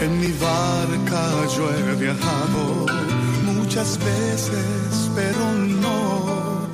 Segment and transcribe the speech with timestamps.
[0.00, 2.86] En mi barca yo he viajado
[3.44, 6.66] muchas veces, pero no,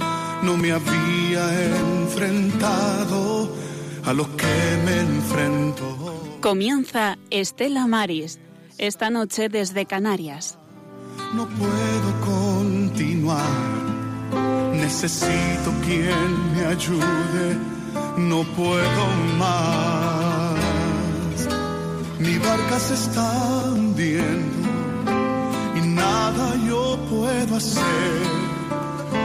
[0.43, 1.45] no me había
[1.77, 3.51] enfrentado
[4.05, 6.39] a lo que me enfrento.
[6.41, 8.39] Comienza Estela Maris,
[8.79, 10.57] esta noche desde Canarias.
[11.35, 13.43] No puedo continuar,
[14.73, 17.59] necesito quien me ayude,
[18.19, 19.07] no puedo
[19.37, 20.06] más.
[22.19, 23.31] Mi barca se está
[23.73, 24.69] hundiendo
[25.77, 28.23] y nada yo puedo hacer,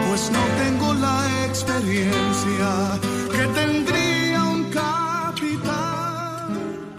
[0.10, 3.00] pues no tengo la experiencia
[3.32, 4.11] que tendría.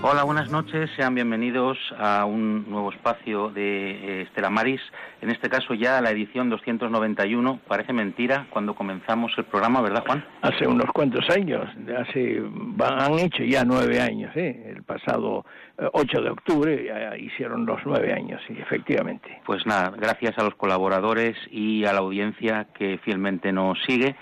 [0.05, 4.81] Hola, buenas noches, sean bienvenidos a un nuevo espacio de eh, Estela Maris,
[5.21, 10.25] en este caso ya la edición 291, parece mentira cuando comenzamos el programa, ¿verdad Juan?
[10.43, 14.73] Hace unos cuantos años, hace, van- han hecho ya nueve años, ¿eh?
[14.75, 15.45] el pasado
[15.79, 19.41] eh, 8 de octubre ya hicieron los nueve años, sí, efectivamente.
[19.47, 24.17] Pues nada, gracias a los colaboradores y a la audiencia que fielmente nos sigue.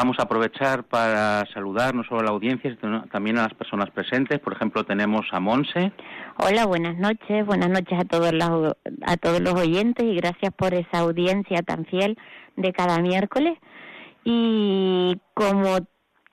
[0.00, 3.90] Vamos a aprovechar para saludar no solo a la audiencia, sino también a las personas
[3.90, 4.38] presentes.
[4.38, 5.90] Por ejemplo, tenemos a Monse.
[6.36, 10.72] Hola, buenas noches, buenas noches a todos los, a todos los oyentes y gracias por
[10.72, 12.16] esa audiencia tan fiel
[12.54, 13.58] de cada miércoles.
[14.22, 15.78] Y como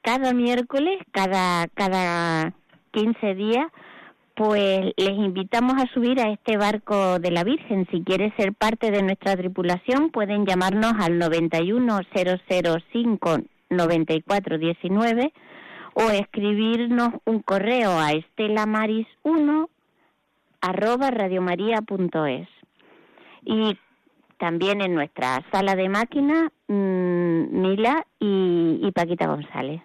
[0.04, 2.54] cada miércoles, cada, cada
[2.92, 3.66] 15 días,
[4.36, 7.88] pues les invitamos a subir a este barco de la Virgen.
[7.90, 13.40] Si quiere ser parte de nuestra tripulación, pueden llamarnos al 91005
[13.76, 15.34] 9419
[15.94, 19.70] o escribirnos un correo a estelamaris1
[20.62, 22.48] arroba radiomaria.es
[23.44, 23.78] y
[24.38, 29.82] también en nuestra sala de máquinas mm, Mila y, y Paquita González.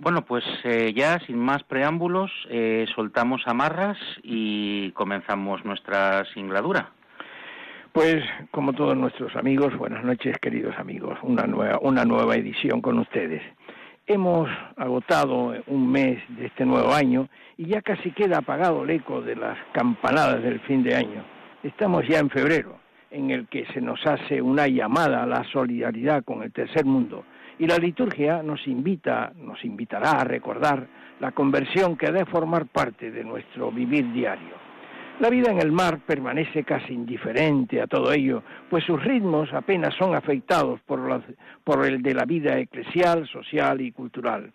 [0.00, 6.92] Bueno, pues eh, ya sin más preámbulos, eh, soltamos amarras y comenzamos nuestra singladura.
[7.92, 12.98] Pues como todos nuestros amigos, buenas noches queridos amigos, una nueva, una nueva edición con
[12.98, 13.42] ustedes.
[14.06, 19.20] Hemos agotado un mes de este nuevo año y ya casi queda apagado el eco
[19.22, 21.24] de las campanadas del fin de año.
[21.62, 22.78] Estamos ya en febrero,
[23.10, 27.24] en el que se nos hace una llamada a la solidaridad con el tercer mundo
[27.58, 30.86] y la liturgia nos invita, nos invitará a recordar
[31.20, 34.67] la conversión que ha de formar parte de nuestro vivir diario.
[35.20, 39.92] La vida en el mar permanece casi indiferente a todo ello, pues sus ritmos apenas
[39.96, 44.52] son afectados por, el de la vida eclesial, social y cultural.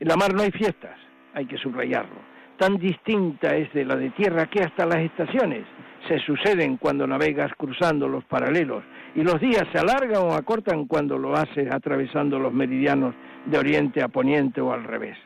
[0.00, 0.98] En la mar no hay fiestas,
[1.34, 2.16] hay que subrayarlo.
[2.56, 5.66] Tan distinta es de la de tierra que hasta las estaciones
[6.08, 8.84] se suceden cuando navegas cruzando los paralelos
[9.14, 14.02] y los días se alargan o acortan cuando lo haces atravesando los meridianos de oriente
[14.02, 15.18] a poniente o al revés.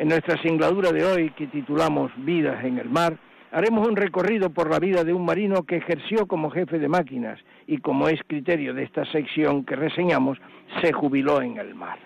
[0.00, 3.16] En nuestra singladura de hoy, que titulamos Vidas en el mar,
[3.52, 7.38] haremos un recorrido por la vida de un marino que ejerció como jefe de máquinas
[7.66, 10.38] y, como es criterio de esta sección que reseñamos,
[10.82, 11.98] se jubiló en el mar.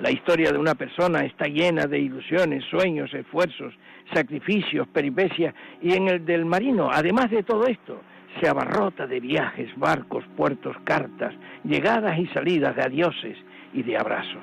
[0.00, 3.72] La historia de una persona está llena de ilusiones, sueños, esfuerzos,
[4.12, 8.00] sacrificios, peripecias, y en el del marino, además de todo esto,
[8.40, 11.32] se abarrota de viajes, barcos, puertos, cartas,
[11.62, 13.38] llegadas y salidas de adioses
[13.72, 14.42] y de abrazos.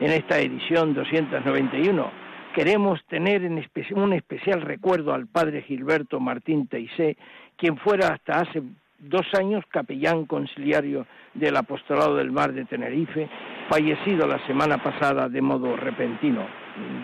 [0.00, 2.25] En esta edición 291
[2.56, 3.62] queremos tener en
[3.96, 7.18] un especial recuerdo al padre Gilberto Martín Teisé,
[7.54, 8.62] quien fuera hasta hace
[8.98, 13.28] dos años capellán conciliario del Apostolado del Mar de Tenerife,
[13.68, 16.46] fallecido la semana pasada de modo repentino.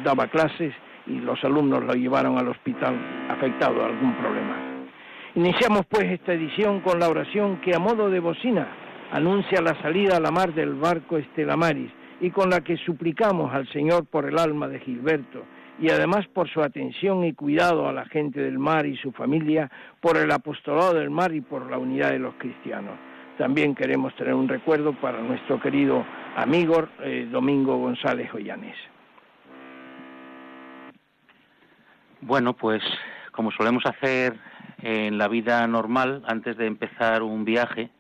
[0.03, 0.73] Daba clases
[1.07, 2.97] y los alumnos lo llevaron al hospital
[3.29, 4.57] afectado a algún problema.
[5.35, 8.69] Iniciamos pues esta edición con la oración que a modo de bocina
[9.11, 13.53] anuncia la salida a la mar del barco Estela Maris y con la que suplicamos
[13.53, 15.43] al Señor por el alma de Gilberto
[15.81, 19.69] y además por su atención y cuidado a la gente del mar y su familia,
[20.01, 22.95] por el apostolado del mar y por la unidad de los cristianos.
[23.39, 26.05] También queremos tener un recuerdo para nuestro querido
[26.37, 28.77] amigo eh, Domingo González Joyanés.
[32.21, 32.83] Bueno, pues
[33.33, 34.39] como solemos hacer
[34.81, 37.91] en la vida normal, antes de empezar un viaje,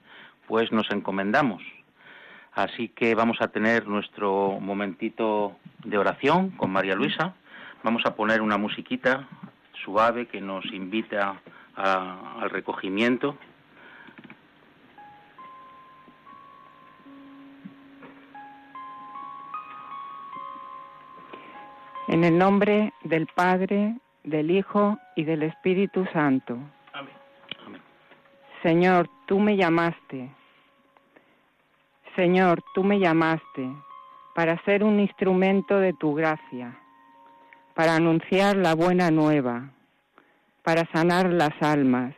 [0.46, 1.60] pues nos encomendamos.
[2.54, 7.34] Así que vamos a tener nuestro momentito de oración con María Luisa.
[7.82, 9.26] Vamos a poner una musiquita
[9.84, 11.40] suave que nos invita
[11.76, 13.36] a- al recogimiento.
[22.08, 26.58] En el nombre del Padre, del Hijo y del Espíritu Santo.
[26.92, 27.14] Amén.
[28.62, 30.30] Señor, tú me llamaste.
[32.16, 33.70] Señor, tú me llamaste
[34.34, 36.78] para ser un instrumento de tu gracia,
[37.74, 39.70] para anunciar la buena nueva.
[40.62, 42.14] para sanar las almas,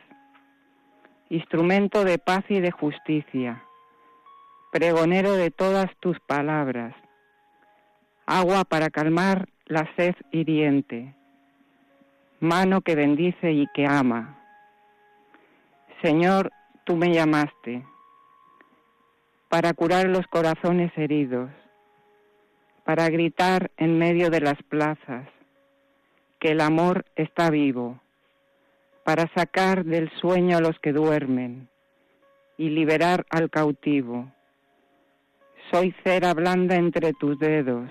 [1.29, 3.63] instrumento de paz y de justicia,
[4.71, 6.93] pregonero de todas tus palabras,
[8.27, 11.15] agua para calmar la sed hiriente,
[12.39, 14.37] mano que bendice y que ama.
[16.03, 16.51] Señor,
[16.83, 17.83] tú me llamaste
[19.55, 21.49] para curar los corazones heridos,
[22.83, 25.29] para gritar en medio de las plazas
[26.41, 28.01] que el amor está vivo,
[29.05, 31.69] para sacar del sueño a los que duermen
[32.57, 34.29] y liberar al cautivo.
[35.71, 37.89] Soy cera blanda entre tus dedos.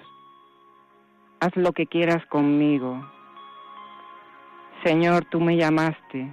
[1.41, 3.11] Haz lo que quieras conmigo.
[4.85, 6.31] Señor, tú me llamaste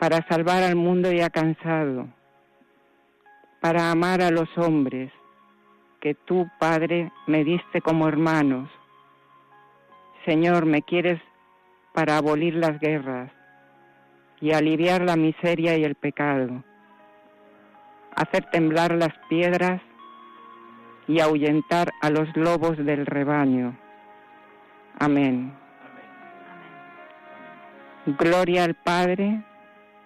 [0.00, 2.08] para salvar al mundo ya cansado,
[3.64, 5.10] para amar a los hombres
[5.98, 8.68] que tú, Padre, me diste como hermanos.
[10.26, 11.18] Señor, me quieres
[11.94, 13.30] para abolir las guerras
[14.38, 16.62] y aliviar la miseria y el pecado,
[18.14, 19.80] hacer temblar las piedras
[21.08, 23.74] y ahuyentar a los lobos del rebaño.
[24.98, 25.54] Amén.
[28.18, 29.42] Gloria al Padre,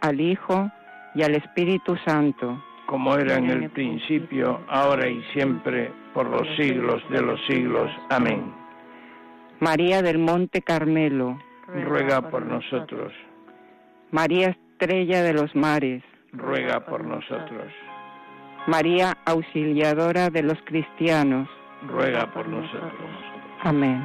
[0.01, 0.71] al Hijo
[1.17, 2.63] y al Espíritu Santo.
[2.89, 7.91] Como era en el principio, ahora y siempre, por los siglos de los siglos.
[8.09, 8.51] Amén.
[9.61, 13.13] María del Monte Carmelo, ruega por nosotros.
[14.11, 16.03] María Estrella de los Mares,
[16.33, 17.71] ruega por nosotros.
[18.67, 21.47] María Auxiliadora de los Cristianos,
[21.89, 23.11] ruega por nosotros.
[23.65, 24.01] Amén.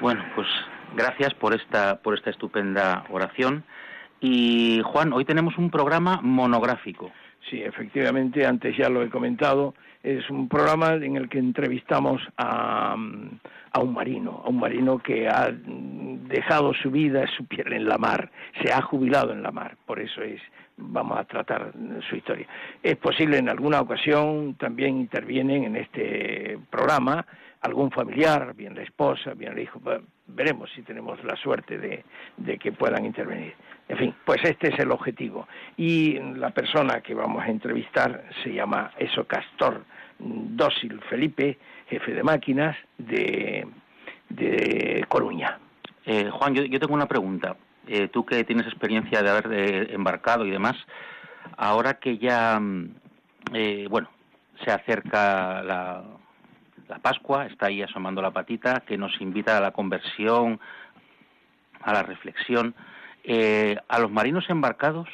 [0.00, 0.48] Bueno, pues
[0.94, 3.64] gracias por esta, por esta estupenda oración.
[4.20, 7.10] Y Juan, hoy tenemos un programa monográfico.
[7.50, 12.96] Sí, efectivamente, antes ya lo he comentado, es un programa en el que entrevistamos a,
[13.72, 17.98] a, un marino, a un marino que ha dejado su vida, su piel en la
[17.98, 18.30] mar,
[18.62, 20.40] se ha jubilado en la mar, por eso es,
[20.76, 21.72] vamos a tratar
[22.08, 22.46] su historia.
[22.82, 27.26] Es posible en alguna ocasión también intervienen en este programa
[27.60, 29.80] algún familiar, bien la esposa, bien el hijo,
[30.34, 33.54] veremos si tenemos la suerte de, que puedan intervenir.
[33.88, 35.46] En fin, pues este es el objetivo.
[35.76, 39.84] Y la persona que vamos a entrevistar se llama Eso Castor
[40.18, 41.58] Dócil Felipe,
[41.88, 43.66] jefe de máquinas de,
[44.28, 45.58] de Coruña.
[46.04, 47.56] Eh, Juan, yo, yo, tengo una pregunta.
[47.86, 50.76] Eh, tú que tienes experiencia de haber eh, embarcado y demás,
[51.56, 52.94] ahora que ya, mm,
[53.54, 54.08] eh, bueno,
[54.64, 56.04] se acerca la,
[56.88, 60.60] la Pascua, está ahí asomando la patita, que nos invita a la conversión,
[61.80, 62.74] a la reflexión.
[63.24, 65.08] Eh, a los marinos embarcados,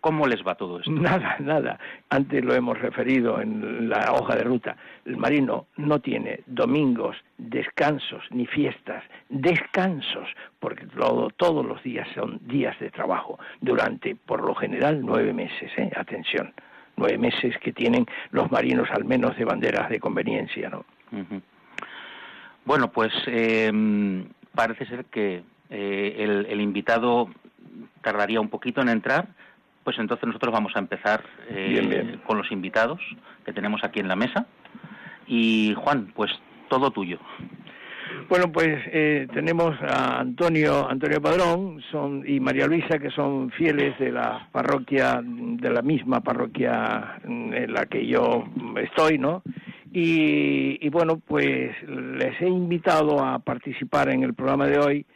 [0.00, 0.90] ¿cómo les va todo esto?
[0.90, 1.78] Nada, nada.
[2.10, 4.76] Antes lo hemos referido en la hoja de ruta.
[5.06, 10.28] El marino no tiene domingos, descansos ni fiestas, descansos,
[10.60, 15.72] porque todo, todos los días son días de trabajo, durante, por lo general, nueve meses.
[15.78, 15.90] ¿eh?
[15.96, 16.52] Atención
[16.96, 20.84] nueve meses que tienen los marinos al menos de banderas de conveniencia, ¿no?
[22.64, 23.70] Bueno, pues eh,
[24.54, 27.28] parece ser que eh, el, el, invitado
[28.02, 29.28] tardaría un poquito en entrar,
[29.84, 32.20] pues entonces nosotros vamos a empezar eh, bien, bien.
[32.26, 33.00] con los invitados
[33.44, 34.46] que tenemos aquí en la mesa.
[35.26, 36.32] Y Juan, pues
[36.68, 37.18] todo tuyo.
[38.28, 43.98] Bueno, pues eh, tenemos a Antonio, Antonio Padrón son, y María Luisa, que son fieles
[43.98, 48.44] de la parroquia, de la misma parroquia en la que yo
[48.76, 49.42] estoy, ¿no?
[49.96, 55.06] Y, bueno, pues les he invitado a participar en el programa de hoy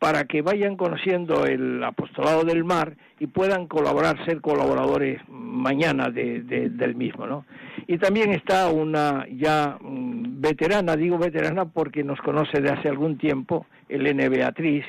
[0.00, 6.42] para que vayan conociendo el apostolado del mar y puedan colaborar, ser colaboradores mañana de,
[6.42, 7.44] de, del mismo, ¿no?
[7.86, 13.16] Y también está una ya um, veterana, digo veterana porque nos conoce de hace algún
[13.16, 14.84] tiempo, Elena Beatriz,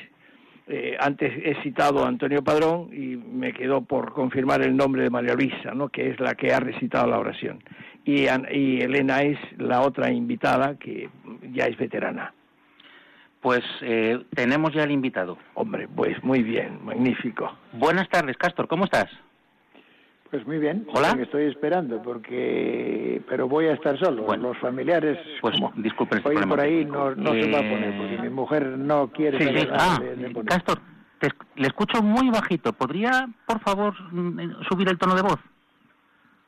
[0.66, 5.10] eh, antes he citado a Antonio Padrón y me quedó por confirmar el nombre de
[5.10, 5.90] María Luisa, ¿no?
[5.90, 7.62] que es la que ha recitado la oración.
[8.04, 11.08] Y, y Elena es la otra invitada que
[11.52, 12.34] ya es veterana.
[13.40, 15.38] Pues eh, tenemos ya el invitado.
[15.52, 17.56] Hombre, pues muy bien, magnífico.
[17.74, 19.10] Buenas tardes, Castor, ¿cómo estás?
[20.34, 20.84] Pues muy bien.
[20.92, 21.16] Hola.
[21.20, 24.24] Estoy esperando porque, pero voy a estar solo.
[24.24, 27.70] Bueno, Los familiares, pues como disculpen este hoy por ahí no, se va a Eh,
[27.70, 29.68] poner porque mi mujer no quiere Sí, sí.
[29.72, 30.46] Ah, de, de poner.
[30.46, 30.80] Castor,
[31.20, 32.72] te le escucho muy bajito.
[32.72, 35.38] ¿Podría, por favor, mm, subir el tono de voz?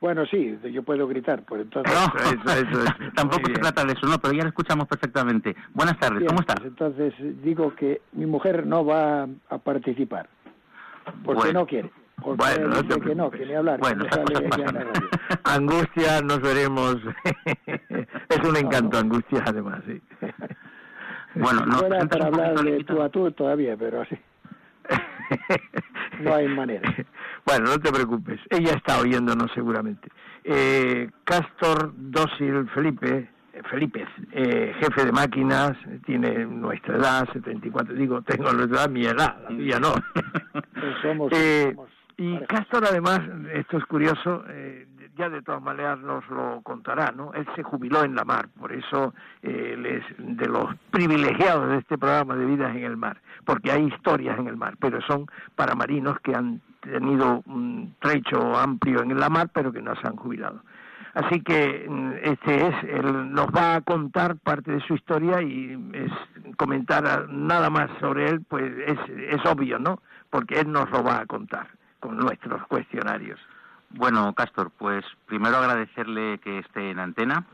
[0.00, 1.94] Bueno, sí, yo puedo gritar, por entonces.
[1.94, 3.12] No, eso, eso es.
[3.14, 5.54] tampoco se trata de eso, no, pero ya le escuchamos perfectamente.
[5.74, 6.54] Buenas tardes, Bien, ¿cómo está?
[6.56, 10.28] pues entonces digo que mi mujer no va a participar
[11.24, 11.60] porque Bueno.
[11.60, 11.88] no quiere.
[12.22, 13.78] Bueno, no te que no, que ni hablar.
[13.80, 14.04] Bueno,
[15.44, 16.96] angustia, nos veremos.
[17.66, 20.00] es un encanto, angustia, además, sí.
[21.34, 21.78] bueno, no.
[21.78, 24.18] Fuera para hablar de tú a tú todavía, pero así.
[26.20, 26.92] no hay manera.
[27.44, 28.40] Bueno, no te preocupes.
[28.50, 30.08] Ella está oyéndonos seguramente.
[30.44, 33.28] Eh, Castor Dócil Felipe,
[33.70, 39.36] Felipe, eh, jefe de máquinas, tiene nuestra edad, 74, digo, tengo nuestra edad, mi edad,
[39.42, 39.94] la mía no.
[41.02, 41.74] somos, eh,
[42.18, 43.20] y Castor, además,
[43.52, 47.32] esto es curioso, eh, ya de todas maneras nos lo contará, ¿no?
[47.34, 51.78] Él se jubiló en la mar, por eso eh, él es de los privilegiados de
[51.78, 55.26] este programa de Vidas en el Mar, porque hay historias en el mar, pero son
[55.54, 60.06] para marinos que han tenido un trecho amplio en la mar, pero que no se
[60.06, 60.62] han jubilado.
[61.14, 65.72] Así que mm, este es, él nos va a contar parte de su historia y
[65.94, 66.12] es
[66.56, 70.00] comentar nada más sobre él, pues es, es obvio, ¿no?
[70.30, 71.68] Porque él nos lo va a contar
[72.12, 73.40] nuestros cuestionarios.
[73.90, 77.46] Bueno, Castor, pues primero agradecerle que esté en antena.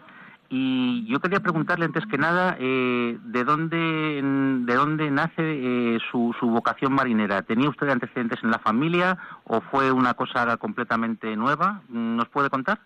[0.54, 6.34] Y yo quería preguntarle antes que nada eh, de dónde de dónde nace eh, su,
[6.38, 7.40] su, vocación marinera.
[7.40, 11.80] ¿Tenía usted antecedentes en la familia o fue una cosa completamente nueva?
[11.88, 12.80] ¿Nos puede contar?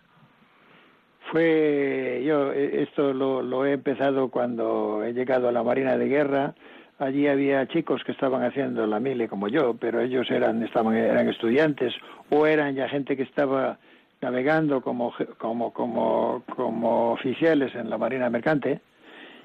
[1.29, 6.07] Fue yo eh, esto lo, lo he empezado cuando he llegado a la Marina de
[6.07, 6.55] Guerra
[6.99, 11.27] allí había chicos que estaban haciendo la mile como yo, pero ellos eran estaban eran
[11.29, 11.93] estudiantes
[12.29, 13.77] o eran ya gente que estaba
[14.21, 18.81] navegando como como como como oficiales en la marina mercante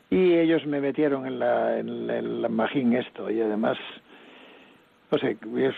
[0.08, 3.78] y ellos me metieron en la en magín esto y además
[5.10, 5.36] no sé,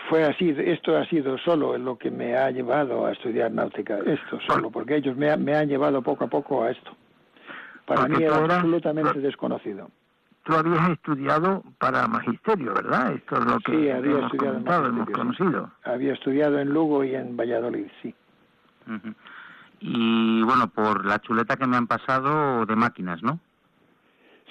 [0.09, 4.39] fue así, esto ha sido solo lo que me ha llevado a estudiar náutica, esto
[4.47, 6.91] solo, porque ellos me, me han llevado poco a poco a esto.
[7.85, 9.89] Para mí era absolutamente desconocido.
[10.45, 13.13] Tú habías estudiado para magisterio, ¿verdad?
[13.13, 15.71] Esto es lo que sí, había hemos estudiado hemos conocido.
[15.83, 18.13] Había estudiado en Lugo y en Valladolid, sí.
[19.79, 23.39] Y bueno, por la chuleta que me han pasado de máquinas, ¿no?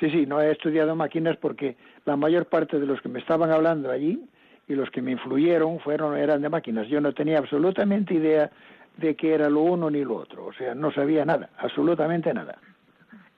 [0.00, 3.52] Sí, sí, no he estudiado máquinas porque la mayor parte de los que me estaban
[3.52, 4.20] hablando allí
[4.66, 6.88] y los que me influyeron fueron eran de máquinas.
[6.88, 8.50] Yo no tenía absolutamente idea
[8.96, 12.58] de que era lo uno ni lo otro, o sea, no sabía nada, absolutamente nada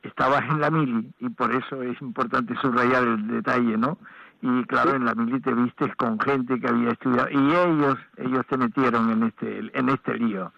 [0.06, 3.98] estabas en la mili y por eso es importante subrayar el detalle, ¿no?
[4.42, 8.46] Y claro, en la mili te viste con gente que había estudiado y ellos ellos
[8.48, 10.52] te metieron en este en este lío.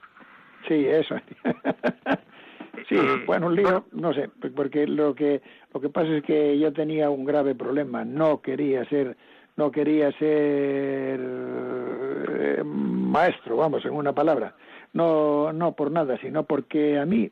[0.67, 1.17] Sí, eso.
[2.89, 5.41] sí, eh, bueno, un lío, no sé, porque lo que
[5.73, 9.17] lo que pasa es que yo tenía un grave problema, no quería ser
[9.57, 14.55] no quería ser eh, maestro, vamos, en una palabra.
[14.93, 17.31] No no por nada, sino porque a mí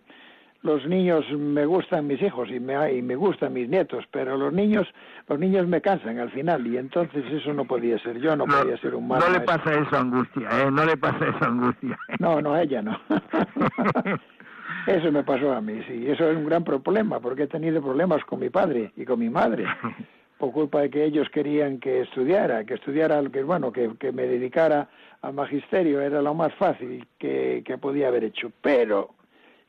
[0.66, 4.52] los niños me gustan mis hijos y me, y me gustan mis nietos, pero los
[4.52, 4.86] niños
[5.28, 8.18] los niños me cansan al final y entonces eso no podía ser.
[8.20, 10.70] Yo no, podía ser un mal No le pasa eso a Angustia, ¿eh?
[10.70, 11.98] No le pasa eso a Angustia.
[12.18, 13.00] No, no, a ella no.
[14.86, 16.04] eso me pasó a mí, sí.
[16.08, 19.30] Eso es un gran problema porque he tenido problemas con mi padre y con mi
[19.30, 19.64] madre
[20.38, 24.24] por culpa de que ellos querían que estudiara, que estudiara, que bueno, que, que me
[24.24, 24.88] dedicara
[25.22, 28.52] al magisterio, era lo más fácil que, que podía haber hecho.
[28.60, 29.14] Pero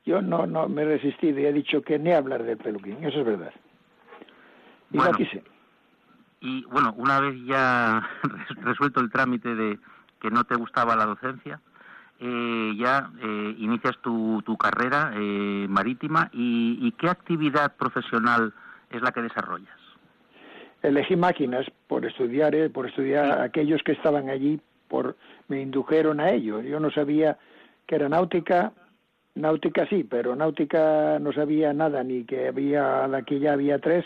[0.08, 3.20] yo no, no me he resistido y he dicho que ni hablar del peluquín, eso
[3.20, 3.52] es verdad.
[4.90, 5.44] Y bueno, quise.
[6.40, 8.08] Y bueno, una vez ya
[8.62, 9.78] resuelto el trámite de
[10.22, 11.60] que no te gustaba la docencia,
[12.20, 18.54] eh, ya eh, inicias tu, tu carrera eh, marítima y, y, qué actividad profesional
[18.90, 19.78] es la que desarrollas.
[20.82, 25.18] Elegí máquinas por estudiar, eh, por estudiar aquellos que estaban allí, por
[25.50, 26.62] me indujeron a ello.
[26.62, 27.38] Yo no sabía
[27.86, 28.72] que era náutica,
[29.38, 34.04] Náutica sí, pero náutica no sabía nada, ni que había, aquí ya había tres,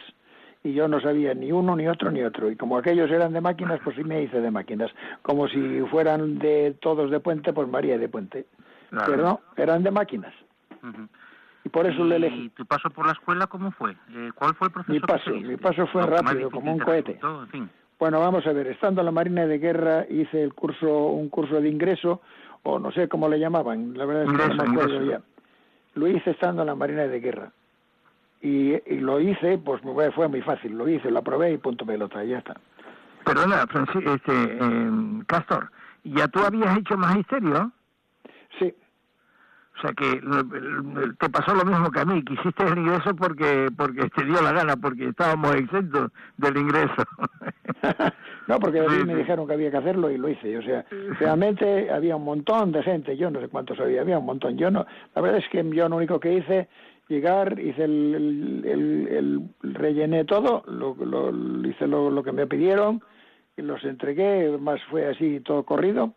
[0.64, 2.52] y yo no sabía ni uno, ni otro, ni otro.
[2.52, 4.92] Y como aquellos eran de máquinas, pues sí me hice de máquinas.
[5.22, 8.46] Como si fueran de todos de puente, pues María de puente.
[8.90, 10.34] Pero no, eran de máquinas.
[11.64, 12.46] Y por eso le elegí.
[12.46, 13.92] ¿Y tu paso por la escuela cómo fue?
[13.92, 14.94] Eh, ¿Cuál fue el proceso?
[14.94, 17.20] Mi paso, mi paso fue rápido, como un cohete.
[17.98, 21.62] Bueno, vamos a ver, estando en la Marina de Guerra hice el curso, un curso
[21.62, 22.22] de ingreso
[22.64, 25.22] o no sé cómo le llamaban, la verdad es que no me acuerdo ya.
[25.96, 27.52] Lo hice estando en la Marina de Guerra.
[28.42, 29.82] Y, y lo hice, pues
[30.16, 32.56] fue muy fácil, lo hice, lo aprobé y punto pelota, y ya está.
[33.24, 35.70] Perdona, Francisco, este, eh, Castor,
[36.04, 37.72] ¿ya tú habías hecho magisterio?
[38.58, 38.74] Sí.
[39.82, 40.22] O sea que
[41.20, 44.40] te pasó lo mismo que a mí, que hiciste el ingreso porque porque te dio
[44.40, 47.04] la gana, porque estábamos exentos del ingreso.
[48.48, 50.56] no, porque a mí me dijeron que había que hacerlo y lo hice.
[50.56, 50.86] O sea,
[51.20, 54.56] realmente había un montón de gente, yo no sé cuántos había, había un montón.
[54.56, 54.86] Yo no,
[55.16, 56.70] la verdad es que yo lo único que hice,
[57.08, 63.02] llegar, hice el, el, rellené todo, lo, lo, hice lo, lo que me pidieron,
[63.58, 66.14] y los entregué, más fue así todo corrido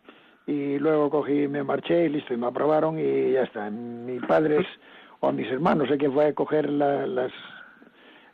[0.47, 3.69] y luego cogí me marché y listo, y me aprobaron y ya está.
[3.69, 4.65] Mi padres
[5.19, 7.31] o mis hermanos, sé quién fue a coger las,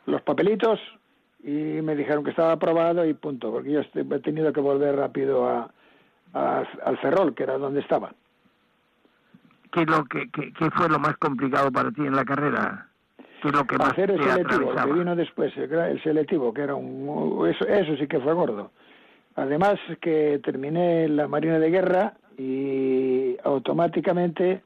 [0.06, 0.78] los papelitos
[1.42, 5.48] y me dijeron que estaba aprobado y punto, porque yo he tenido que volver rápido
[5.48, 5.70] a,
[6.34, 8.12] al Ferrol, que era donde estaba.
[9.72, 10.28] ¿Qué, lo que,
[10.76, 12.88] fue lo más complicado para ti en la carrera?
[13.40, 17.48] ¿Qué es lo que Hacer el selectivo, que vino después, el selectivo, que era un...
[17.48, 18.70] Eso, eso sí que fue gordo.
[19.34, 24.62] Además que terminé la Marina de Guerra y automáticamente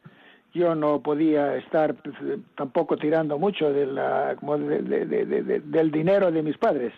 [0.55, 2.17] yo no podía estar pues,
[2.57, 6.93] tampoco tirando mucho de la, del dinero de mis padres.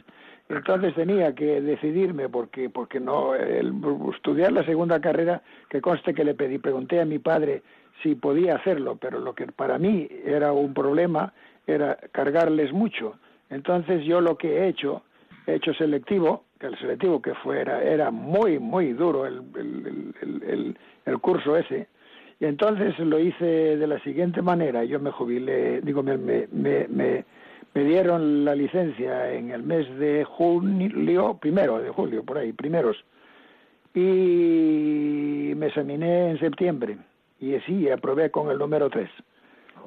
[0.48, 3.74] Entonces tenía que decidirme porque porque no el,
[4.14, 7.62] estudiar la segunda carrera que conste que le pedí pregunté a mi padre
[8.02, 11.34] si podía hacerlo, pero lo que para mí era un problema
[11.66, 13.18] era cargarles mucho.
[13.50, 15.02] Entonces yo lo que he hecho,
[15.46, 21.56] he hecho selectivo, el selectivo que fuera era muy muy duro el, el, el curso
[21.56, 21.88] ese,
[22.40, 27.24] y entonces lo hice de la siguiente manera, yo me jubilé, digo, me, me, me,
[27.74, 32.96] me dieron la licencia en el mes de julio, primero de julio, por ahí, primeros,
[33.94, 36.98] y me examiné en septiembre,
[37.40, 39.10] y así aprobé con el número 3.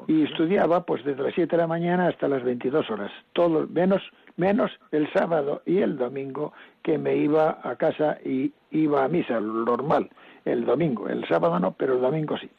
[0.07, 4.01] Y estudiaba pues desde las 7 de la mañana hasta las 22 horas, todo menos
[4.37, 9.39] menos el sábado y el domingo que me iba a casa y iba a misa,
[9.39, 10.09] normal
[10.45, 11.07] el domingo.
[11.07, 12.49] El sábado no, pero el domingo sí.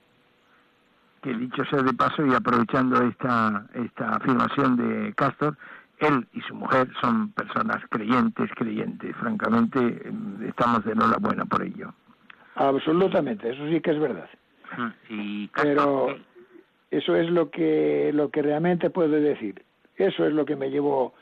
[1.23, 5.57] Que dicho sea de paso y aprovechando esta, esta afirmación de Castor,
[5.99, 9.15] él y su mujer son personas creyentes, creyentes.
[9.17, 11.93] Francamente, mm, estamos de enhorabuena por ello.
[12.57, 14.29] Absolutamente, eso sí que es verdad.
[15.09, 16.17] Y Pero
[16.93, 19.65] eso es lo que, lo que realmente puedo decir.
[19.97, 21.15] Eso es lo que me llevó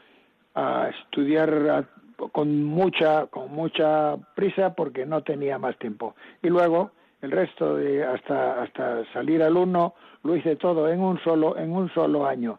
[0.56, 1.86] a estudiar
[2.32, 6.16] con mucha con mucha prisa porque no tenía más tiempo.
[6.42, 6.90] Y luego
[7.22, 11.88] el resto de hasta hasta salir alumno lo hice todo en un solo en un
[11.90, 12.58] solo año.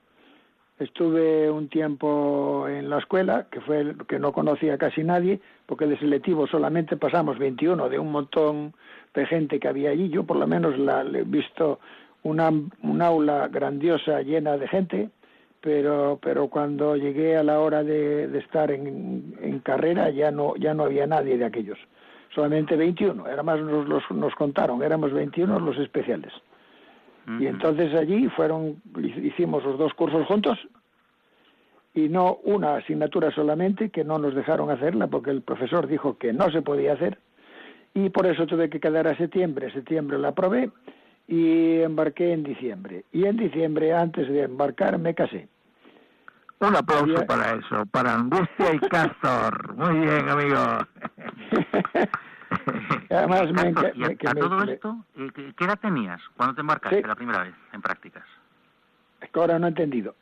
[0.79, 5.85] Estuve un tiempo en la escuela que fue el, que no conocía casi nadie porque
[5.85, 8.73] de selectivo solamente pasamos 21 de un montón
[9.13, 10.07] de gente que había allí.
[10.07, 11.79] Yo por lo menos la he visto
[12.23, 15.09] una un aula grandiosa llena de gente
[15.61, 20.73] pero pero cuando llegué a la hora de, estar en, en, carrera ya no ya
[20.73, 21.77] no había nadie de aquellos.
[22.33, 26.33] Solamente 21 era más nos los, nos contaron éramos 21 los especiales.
[27.39, 30.57] Y entonces allí fueron hicimos los dos cursos juntos
[31.93, 36.33] y no una asignatura solamente que no nos dejaron hacerla porque el profesor dijo que
[36.33, 37.19] no se podía hacer
[37.93, 39.71] y por eso tuve que quedar a septiembre.
[39.71, 40.71] Septiembre la aprobé
[41.31, 43.05] y embarqué en diciembre.
[43.13, 45.47] Y en diciembre, antes de embarcar, me casé.
[46.59, 49.73] Un aplauso para eso, para Angustia y Castor.
[49.75, 50.57] Muy bien, amigo.
[53.09, 53.73] Además, me, a,
[54.35, 55.05] todo esto,
[55.55, 58.25] ¿qué edad tenías cuando te embarcaste la primera vez en prácticas?
[59.21, 60.13] Es que ahora no he entendido.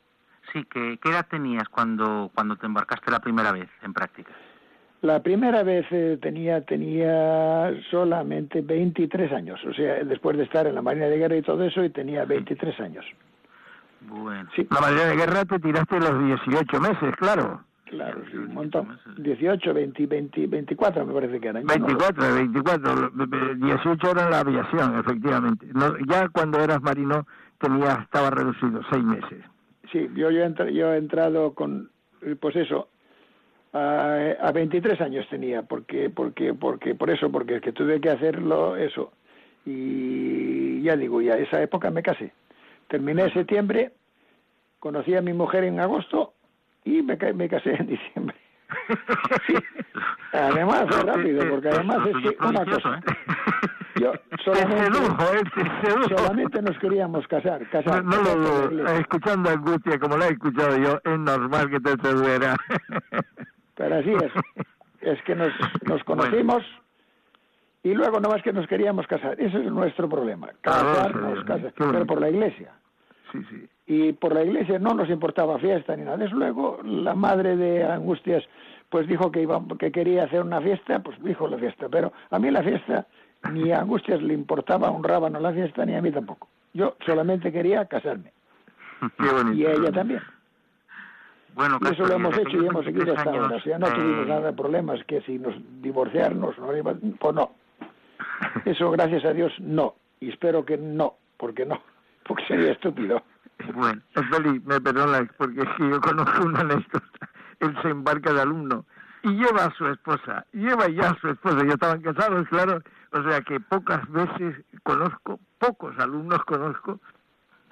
[0.52, 4.36] Sí, ¿qué, ¿qué edad tenías cuando, cuando te embarcaste la primera vez en prácticas?
[5.02, 10.74] La primera vez eh, tenía tenía solamente 23 años, o sea, después de estar en
[10.74, 13.06] la Marina de Guerra y todo eso, y tenía 23 años.
[14.02, 14.48] Bueno.
[14.54, 14.66] Sí.
[14.70, 17.64] La Marina de Guerra te tiraste los 18 meses, claro.
[17.86, 18.98] Claro, sí, un montón.
[19.16, 21.66] 18, 20, 20, 24 me parece que eran.
[21.66, 23.10] 24, 24,
[23.56, 25.66] 18 era la aviación, efectivamente.
[26.06, 27.26] ya cuando eras marino
[27.58, 29.44] tenía, estaba reducido, seis meses.
[29.90, 31.90] Sí, yo, yo, yo he entrado con,
[32.38, 32.89] pues eso,
[33.72, 38.10] a, a 23 años tenía, porque, porque, porque, por eso, porque es que tuve que
[38.10, 39.12] hacerlo eso.
[39.64, 42.32] Y ya digo, ya esa época me casé.
[42.88, 43.92] Terminé en septiembre,
[44.78, 46.34] conocí a mi mujer en agosto
[46.84, 48.36] y me, me casé en diciembre.
[50.32, 53.00] Además, es rápido, porque además es que una cosa.
[54.00, 54.12] Yo
[54.44, 57.68] solamente, solamente nos queríamos casar.
[57.68, 61.90] casar no, lo, escuchando a Angustia como la he escuchado yo, es normal que te
[62.00, 62.56] seduera.
[63.80, 64.32] Pero así es.
[65.00, 65.50] Es que nos,
[65.86, 66.62] nos conocimos
[67.82, 69.40] y luego no más que nos queríamos casar.
[69.40, 70.50] Ese es nuestro problema.
[70.60, 72.74] Casarnos, casar, pero por la iglesia.
[73.32, 73.66] Sí, sí.
[73.86, 76.18] Y por la iglesia no nos importaba fiesta ni nada.
[76.18, 78.44] Desde luego la madre de Angustias
[78.90, 82.38] pues dijo que iba que quería hacer una fiesta, pues dijo la fiesta, pero a
[82.38, 83.06] mí la fiesta
[83.50, 86.46] ni a Angustias le importaba un rábano la fiesta ni a mí tampoco.
[86.74, 88.34] Yo solamente quería casarme.
[89.54, 90.20] y ella también.
[91.54, 93.56] Bueno, y eso lo hemos hecho y hemos seguido hasta ahora.
[93.56, 96.66] O sea, no tuvimos nada de problemas que si nos divorciarnos, no,
[97.18, 97.52] pues no.
[98.64, 99.94] Eso, gracias a Dios, no.
[100.20, 101.82] Y espero que no, porque no,
[102.26, 103.22] porque sería estúpido.
[103.74, 107.28] Bueno, Feli, me perdonas, porque si yo conozco una anécdota.
[107.60, 108.86] Él se embarca de alumno
[109.22, 112.82] y lleva a su esposa, lleva ya a su esposa, ya estaban casados, claro,
[113.12, 117.00] o sea que pocas veces conozco, pocos alumnos conozco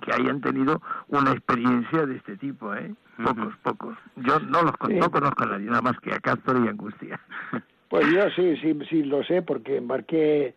[0.03, 2.95] que hayan tenido una experiencia de este tipo, ¿eh?
[3.23, 3.99] Pocos, pocos.
[4.17, 7.21] Yo no los no conozco a nadie, nada más que a Castro y Angustia.
[7.89, 10.55] Pues yo sí, sí, sí lo sé, porque embarqué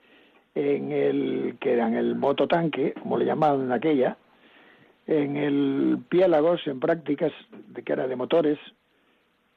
[0.54, 4.18] en el que era en el mototanque, como le llamaban en aquella,
[5.08, 7.32] en el Piélagos, en prácticas
[7.70, 8.60] de que era de motores,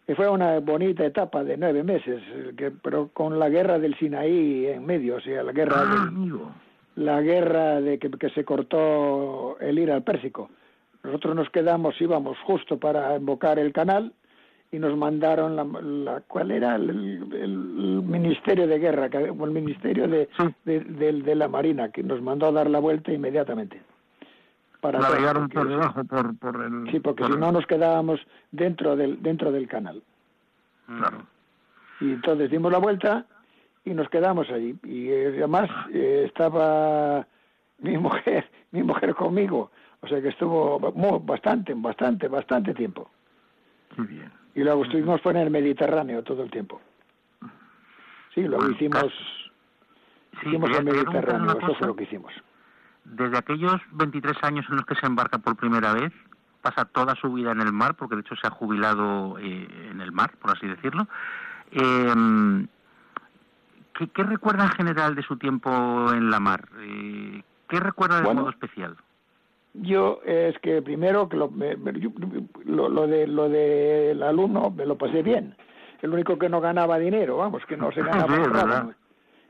[0.07, 2.23] que fue una bonita etapa de nueve meses,
[2.57, 6.11] que, pero con la guerra del Sinaí en medio, o sea, la guerra ah,
[6.97, 10.51] la guerra de que, que, se cortó el ir al Pérsico.
[11.05, 14.12] Nosotros nos quedamos, íbamos justo para invocar el canal
[14.73, 15.55] y nos mandaron
[16.05, 16.77] la, ¿cuál era?
[16.77, 20.29] El, Ministerio de Guerra, o el Ministerio de,
[20.64, 23.81] de, la Marina, que nos mandó a dar la vuelta inmediatamente.
[24.81, 26.90] Para Navegaron por debajo, por, por el...
[26.90, 30.03] Sí, porque si no nos quedábamos dentro del, dentro del canal.
[30.87, 31.27] Claro.
[32.01, 33.27] Y entonces dimos la vuelta
[33.85, 34.77] y nos quedamos allí.
[34.85, 37.27] Y eh, además eh, estaba
[37.79, 39.71] mi mujer, mi mujer conmigo,
[40.05, 40.79] o sea que estuvo
[41.21, 43.11] bastante, bastante, bastante tiempo.
[43.97, 44.31] Muy bien.
[44.55, 46.81] Y luego estuvimos en el Mediterráneo todo el tiempo.
[48.35, 49.07] Sí, luego hicimos,
[50.43, 52.33] hicimos el Mediterráneo, eso fue lo que hicimos.
[53.05, 56.12] Desde aquellos 23 años en los que se embarca por primera vez,
[56.61, 60.01] pasa toda su vida en el mar, porque de hecho se ha jubilado eh, en
[60.01, 61.09] el mar, por así decirlo.
[61.71, 62.67] Eh,
[64.12, 66.69] ¿qué, recuerda en general de su tiempo en la mar?
[66.81, 68.97] Eh, ¿Qué recuerda de modo especial?
[69.75, 71.51] Yo es que primero que lo,
[72.65, 75.57] lo, de lo del alumno me lo pasé bien.
[76.01, 78.97] El único que no ganaba dinero, vamos, que no se ganaba nada.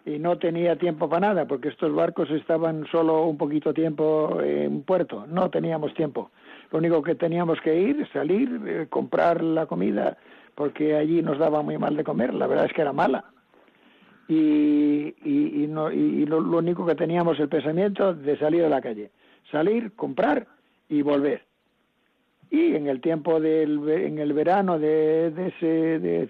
[0.06, 4.82] Y no tenía tiempo para nada, porque estos barcos estaban solo un poquito tiempo en
[4.82, 5.26] puerto.
[5.26, 6.30] No teníamos tiempo.
[6.70, 10.18] Lo único que teníamos que ir, salir, eh, comprar la comida,
[10.54, 12.34] porque allí nos daba muy mal de comer.
[12.34, 13.24] La verdad es que era mala
[14.28, 19.10] y, y, no, y lo, único que teníamos el pensamiento de salir a la calle,
[19.50, 20.46] salir, comprar
[20.88, 21.44] y volver.
[22.50, 26.28] Y en el tiempo del en el verano de, de ese de,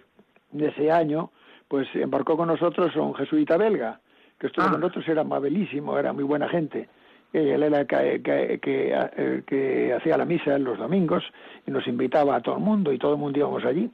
[0.68, 1.30] ese año,
[1.68, 4.00] pues embarcó con nosotros un jesuita belga
[4.38, 4.78] que estuvo con ah.
[4.78, 6.88] nosotros, era amabilísimo, era muy buena gente.
[7.32, 11.24] Él era que, que, que, que hacía la misa los domingos
[11.66, 13.90] y nos invitaba a todo el mundo y todo el mundo íbamos allí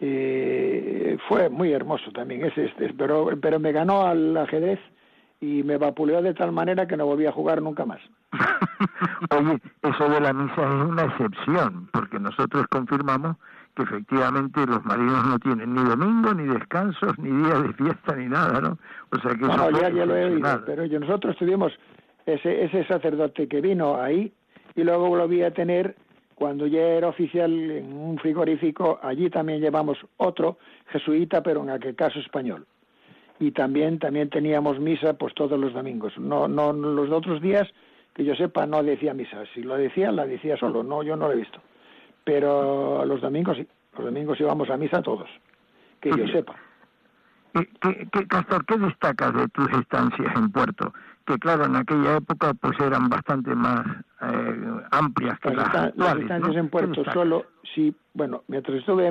[0.00, 4.78] eh, fue muy hermoso también ese, este, pero, pero me ganó al ajedrez
[5.40, 8.00] y me vapuleó de tal manera que no volví a jugar nunca más.
[9.30, 13.36] Oye, eso de la misa es una excepción, porque nosotros confirmamos
[13.76, 18.26] que efectivamente los marinos no tienen ni domingo, ni descansos, ni día de fiesta, ni
[18.26, 18.78] nada, ¿no?
[19.12, 21.72] O sea que no, ya, ya lo he oído, pero yo, nosotros tuvimos
[22.26, 24.32] ese, ese sacerdote que vino ahí
[24.74, 25.96] y luego volví a tener
[26.34, 31.96] cuando ya era oficial en un frigorífico, allí también llevamos otro jesuita, pero en aquel
[31.96, 32.64] caso español.
[33.40, 36.16] Y también también teníamos misa pues todos los domingos.
[36.18, 37.68] No no los otros días
[38.14, 39.44] que yo sepa no decía misa.
[39.54, 40.82] Si lo decía la decía solo.
[40.82, 41.60] No yo no lo he visto.
[42.24, 43.66] Pero los domingos sí.
[43.96, 45.28] Los domingos íbamos a misa todos.
[46.00, 46.54] Que yo sepa.
[47.52, 50.92] ¿Qué, qué, Castor, ¿qué destacas de tus estancias en Puerto?
[51.28, 53.86] Que claro, en aquella época pues eran bastante más
[54.22, 59.10] eh, amplias que las, las estancias en Puerto solo, si, bueno, mientras estuve,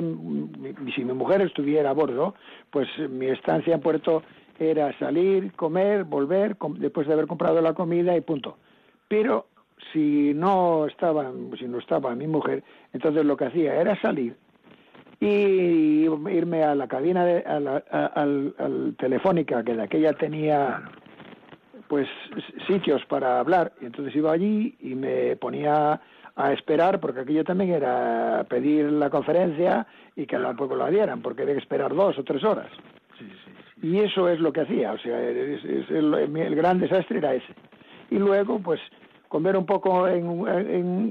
[0.94, 2.34] si mi mujer estuviera a bordo,
[2.70, 4.24] pues mi estancia en Puerto
[4.58, 8.58] era salir, comer, volver, después de haber comprado la comida y punto.
[9.06, 9.46] Pero
[9.92, 14.36] si no estaba, si no estaba mi mujer, entonces lo que hacía era salir
[15.20, 17.76] y irme a la cabina de, a la,
[18.14, 20.82] al, telefónica que de aquella tenía
[21.88, 22.08] pues
[22.66, 23.72] sitios para hablar.
[23.80, 26.00] Y entonces iba allí y me ponía
[26.36, 31.42] a esperar, porque aquello también era pedir la conferencia y que tampoco la dieran, porque
[31.42, 32.70] había que esperar dos o tres horas.
[33.82, 37.54] Y eso es lo que hacía, o sea, el, gran desastre era ese.
[38.10, 38.80] Y luego, pues,
[39.28, 40.46] comer un poco en,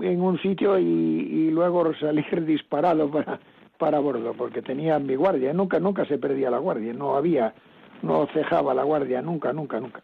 [0.03, 3.39] en, un sitio y, y, luego salir disparado para,
[3.77, 7.53] para bordo, porque tenía mi guardia, nunca, nunca se perdía la guardia, no había,
[8.01, 10.01] no cejaba la guardia, nunca, nunca, nunca.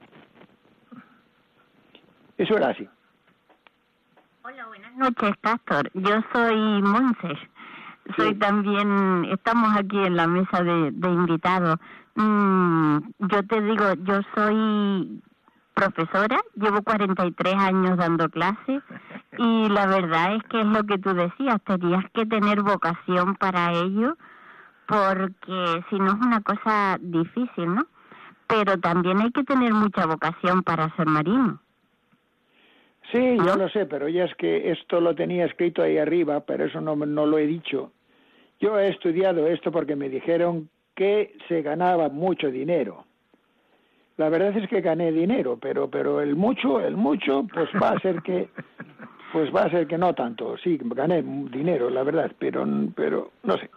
[2.38, 2.88] Eso era así.
[4.44, 5.90] Hola, buenas noches, Pastor.
[5.94, 7.38] Yo soy Monse.
[8.18, 11.80] Soy también, estamos aquí en la mesa de, invitados.
[12.16, 15.22] Mm, yo te digo, yo soy
[15.74, 18.84] profesora, llevo 43 años dando clases
[19.38, 23.72] y la verdad es que es lo que tú decías, tenías que tener vocación para
[23.72, 24.18] ello
[24.86, 27.88] porque si no es una cosa difícil, ¿no?
[28.48, 31.63] Pero también hay que tener mucha vocación para ser marino.
[33.14, 36.66] Sí, yo lo sé, pero ya es que esto lo tenía escrito ahí arriba, pero
[36.66, 37.92] eso no, no lo he dicho.
[38.60, 43.06] Yo he estudiado esto porque me dijeron que se ganaba mucho dinero.
[44.18, 48.00] La verdad es que gané dinero, pero pero el mucho, el mucho, pues va a
[48.00, 48.50] ser que
[49.32, 50.58] pues va a ser que no tanto.
[50.58, 53.70] Sí, gané dinero, la verdad, pero pero no sé.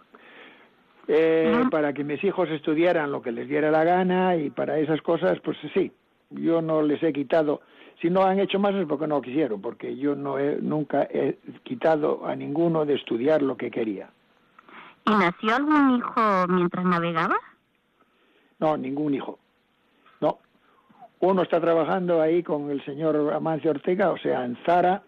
[1.07, 5.01] Eh, para que mis hijos estudiaran lo que les diera la gana y para esas
[5.01, 5.91] cosas, pues sí,
[6.31, 7.61] yo no les he quitado.
[8.01, 11.37] Si no han hecho más es porque no quisieron, porque yo no he, nunca he
[11.63, 14.09] quitado a ninguno de estudiar lo que quería.
[15.05, 17.35] ¿Y nació algún hijo mientras navegaba?
[18.59, 19.39] No, ningún hijo.
[20.21, 20.39] No.
[21.19, 25.01] Uno está trabajando ahí con el señor Amancio Ortega, o sea, en Zara,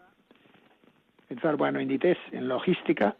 [1.30, 2.00] en Zara, bueno, en
[2.32, 3.16] en logística,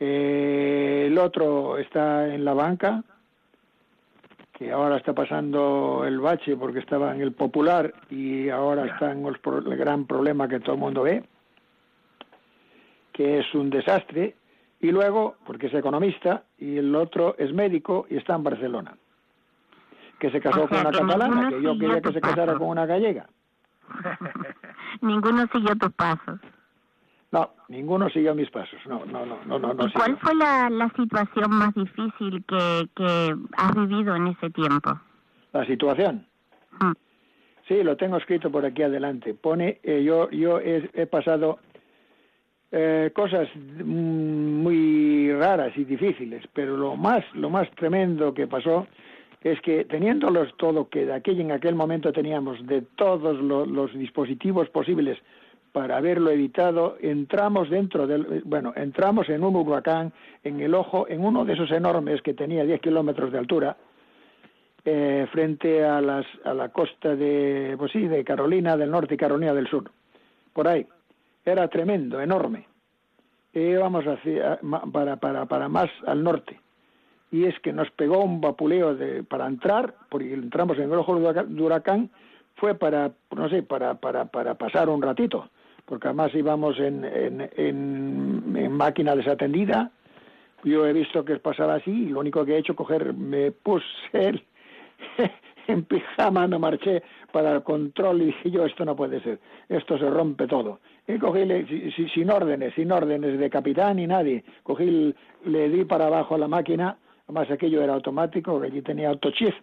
[0.00, 3.02] eh, el otro está en la banca,
[4.58, 9.24] que ahora está pasando el bache porque estaba en el popular y ahora está en
[9.24, 9.38] el,
[9.76, 11.22] gran problema que todo el mundo ve,
[13.12, 14.34] que es un desastre.
[14.80, 18.96] Y luego, porque es economista, y el otro es médico y está en Barcelona,
[20.18, 23.28] que se casó con una catalana, que yo quería que se casara con una gallega.
[25.02, 26.40] ninguno siguió tus pasos.
[27.30, 28.80] No, ninguno siguió mis pasos.
[28.86, 29.86] No, no, no, no, no.
[29.86, 34.98] ¿Y cuál fue la, la situación más difícil que, que has vivido en ese tiempo?
[35.52, 36.26] La situación.
[36.80, 36.92] Mm.
[37.66, 39.34] Sí, lo tengo escrito por aquí adelante.
[39.34, 41.58] Pone, eh, yo, yo he, he pasado
[42.72, 43.48] eh, cosas
[43.84, 48.86] muy raras y difíciles, pero lo más, lo más tremendo que pasó
[49.42, 54.68] es que teniéndolos todo que de aquel en aquel momento teníamos de todos los dispositivos
[54.70, 55.18] posibles
[55.72, 61.24] para haberlo evitado, entramos dentro del, bueno, entramos en un huracán, en el ojo, en
[61.24, 63.76] uno de esos enormes que tenía 10 kilómetros de altura,
[64.84, 69.18] eh, frente a, las, a la costa de, pues sí, de Carolina del Norte y
[69.18, 69.90] Carolina del Sur,
[70.52, 70.86] por ahí.
[71.44, 72.66] Era tremendo, enorme.
[73.52, 74.58] Y íbamos hacia,
[74.92, 76.60] para, para, para más al norte.
[77.30, 81.18] Y es que nos pegó un vapuleo de, para entrar, porque entramos en el ojo
[81.18, 82.10] del huracán,
[82.56, 85.50] fue para, no sé, para, para, para pasar un ratito
[85.88, 89.90] porque además íbamos en, en, en, máquina desatendida.
[90.62, 93.82] Yo he visto que pasaba así y lo único que he hecho coger, me puse
[95.66, 99.98] en pijama, no marché para el control y dije yo, esto no puede ser, esto
[99.98, 100.80] se rompe todo.
[101.06, 101.42] Y cogí,
[102.12, 105.14] sin órdenes, sin órdenes de capitán ni nadie, cogí,
[105.46, 109.54] le di para abajo a la máquina, además aquello era automático, allí tenía autochip,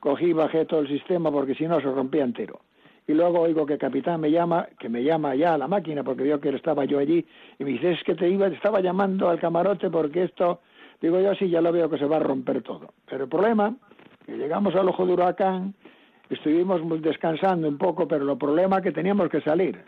[0.00, 2.60] cogí, bajé todo el sistema porque si no se rompía entero
[3.08, 6.04] y luego oigo que el capitán me llama, que me llama ya a la máquina
[6.04, 7.24] porque vio que estaba yo allí
[7.58, 10.60] y me dice, es que te iba, estaba llamando al camarote porque esto,
[11.00, 12.92] digo yo sí, ya lo veo que se va a romper todo.
[13.08, 13.74] Pero el problema,
[14.26, 15.74] que llegamos al ojo de huracán,
[16.28, 19.82] estuvimos descansando un poco, pero el problema que teníamos que salir.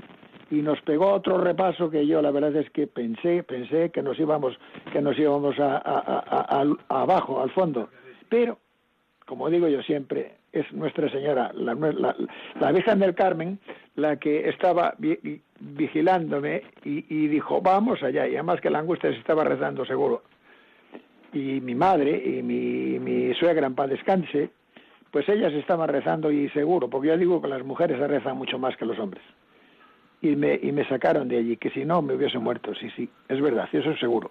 [0.51, 4.19] Y nos pegó otro repaso que yo la verdad es que pensé, pensé que nos
[4.19, 4.59] íbamos,
[4.95, 7.91] que nos íbamos a, a abajo, al fondo,
[8.31, 8.57] pero
[9.27, 13.59] como digo yo siempre, es Nuestra Señora, la, la, Virgen del Carmen,
[13.97, 14.95] la que estaba
[15.61, 20.23] vigilándome y, dijo, vamos allá, y además que la angustia se estaba rezando seguro.
[21.33, 24.51] Y mi madre y mi, mi suegra en paz descanse,
[25.13, 28.59] pues ellas estaban rezando y seguro, porque yo digo que las mujeres se rezan mucho
[28.59, 29.23] más que los hombres.
[30.23, 33.09] Y me, y me sacaron de allí, que si no me hubiese muerto, sí, sí,
[33.29, 34.31] es verdad, eso es seguro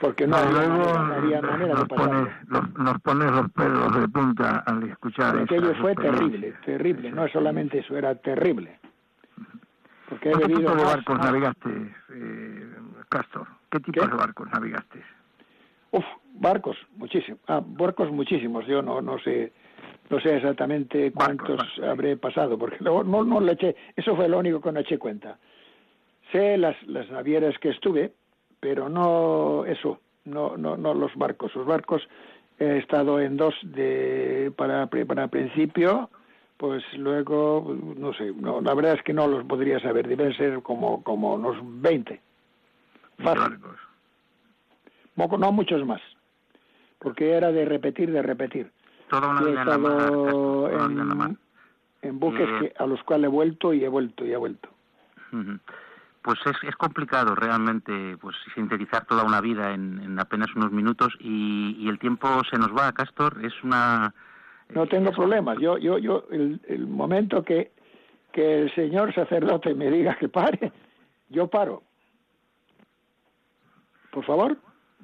[0.00, 2.28] porque no, había manera nos, de pones,
[2.78, 7.96] nos, pones los pelos de punta al escuchar aquello fue terrible terrible no solamente eso
[7.96, 8.78] era terrible.
[10.08, 11.68] Porque ¿Qué tipo de barcos navegaste
[12.14, 12.70] eh,
[13.08, 15.02] Castor qué tipo de barcos navegaste
[15.90, 19.52] Uf, barcos muchísimos ah, barcos muchísimos yo no no sé
[20.10, 24.38] no sé exactamente cuántos habré pasado porque no, no no le eché eso fue lo
[24.38, 25.38] único que no eché cuenta.
[26.32, 28.12] Sé las las navieras que estuve
[28.60, 31.54] pero no eso, no, no, no los barcos.
[31.54, 32.06] Los barcos
[32.58, 36.10] he estado en dos de para, para principio,
[36.56, 40.62] pues luego, no sé, no, la verdad es que no los podría saber, deben ser
[40.62, 42.20] como, como unos 20.
[43.18, 43.76] Barcos.
[45.16, 46.00] No muchos más,
[47.00, 48.70] porque era de repetir, de repetir.
[49.08, 51.38] Toda una vida en,
[52.02, 54.68] en, buques que, a los cuales he vuelto y he vuelto y he vuelto
[56.28, 61.88] pues es, es complicado realmente pues sintetizar toda una vida en, apenas unos minutos y,
[61.88, 63.42] el tiempo se nos va, Castor.
[63.42, 64.12] Es una...
[64.68, 65.56] No tengo problemas.
[65.58, 67.72] Yo, yo, yo, el, el momento que,
[68.30, 70.70] que el señor sacerdote me diga que pare,
[71.30, 71.82] yo paro.
[74.10, 74.58] Por favor.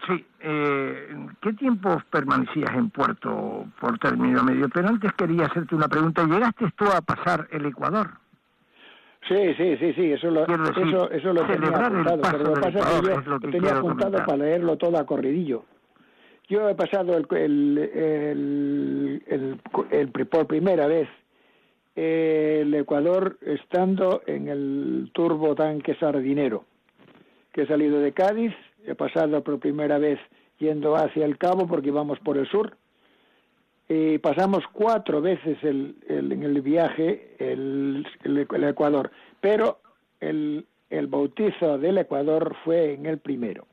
[0.07, 4.69] Sí, eh, ¿qué tiempo permanecías en puerto por término medio?
[4.69, 6.27] Pero antes quería hacerte una pregunta.
[6.27, 8.11] ¿Llegaste tú a pasar el Ecuador?
[9.29, 12.79] Sí, sí, sí, sí, eso lo, eso, eso lo tenía apuntado, pero lo que pasa
[12.79, 15.65] es que yo lo tenía apuntado para leerlo todo a corridillo.
[16.49, 17.79] Yo he pasado el, el,
[19.27, 19.61] el,
[19.91, 21.09] el, por primera vez
[21.97, 26.65] el Ecuador estando en el turbo tanque sardinero,
[27.53, 28.53] que he salido de Cádiz,
[28.85, 30.19] he pasado por primera vez
[30.59, 32.77] yendo hacia el Cabo porque íbamos por el sur,
[33.89, 39.79] y pasamos cuatro veces el, en el viaje el, el, Ecuador, pero
[40.21, 43.67] el, el bautizo del Ecuador fue en el primero.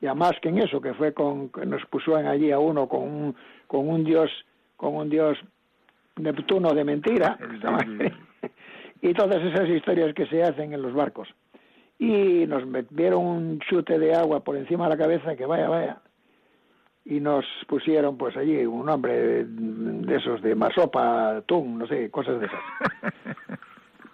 [0.00, 3.36] Y además que en eso, que fue con, nos pusieron allí a uno con un,
[3.66, 4.30] con un dios,
[4.76, 5.38] con un dios
[6.16, 7.38] Neptuno de mentira,
[9.02, 11.28] y todas esas historias que se hacen en los barcos.
[11.98, 16.00] Y nos metieron un chute de agua por encima de la cabeza, que vaya, vaya,
[17.04, 22.40] y nos pusieron pues allí un hombre de esos de masopa, atún, no sé, cosas
[22.40, 22.60] de esas.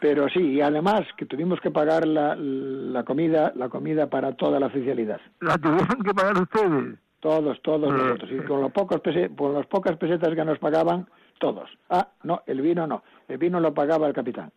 [0.01, 4.61] Pero sí, y además que tuvimos que pagar la, la comida, la comida para toda
[4.61, 5.21] la oficialidad.
[5.41, 6.99] ¿La tuvieron que pagar ustedes?
[7.21, 8.31] Todos, todos nosotros.
[8.31, 9.01] Y con los pocos
[9.37, 11.69] por las pocas pesetas que nos pagaban, todos.
[11.89, 13.03] Ah, no, el vino no.
[13.27, 14.53] El vino lo pagaba el capitán.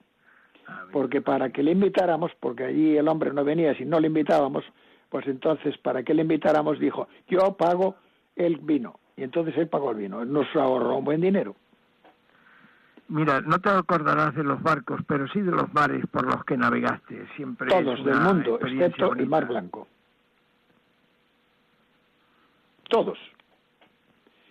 [0.68, 4.08] Ah, porque para que le invitáramos, porque allí el hombre no venía si no le
[4.08, 4.66] invitábamos,
[5.10, 7.96] pues entonces para que le invitáramos dijo, yo pago
[8.40, 9.00] el vino.
[9.16, 10.26] Y entonces él pagó el vino.
[10.26, 11.56] Nos ahorró un buen dinero.
[13.10, 16.56] Mira, no te acordarás de los barcos, pero sí de los mares por los que
[16.56, 17.28] navegaste.
[17.36, 19.88] Siempre Todos del mundo, excepto el Mar Blanco.
[22.88, 23.18] Todos.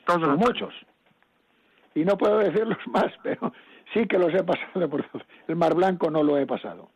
[0.04, 0.36] Todos.
[0.36, 0.74] muchos.
[1.94, 3.52] Y no puedo decirlos más, pero
[3.94, 5.04] sí que los he pasado por.
[5.46, 6.90] El Mar Blanco no lo he pasado.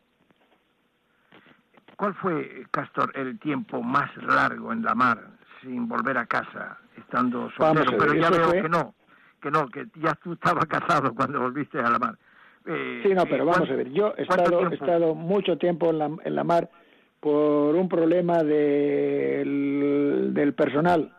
[1.97, 5.21] ¿Cuál fue, Castor, el tiempo más largo en la mar
[5.63, 7.97] sin volver a casa, estando soltero?
[7.99, 8.95] pero ya veo que no
[9.43, 12.17] que no, que ya tú estabas casado cuando volviste a la mar.
[12.65, 15.91] Eh, sí, no, pero eh, vamos a ver, yo he estado, he estado mucho tiempo
[15.91, 16.71] en la, en la mar
[17.19, 21.13] por un problema del, del personal.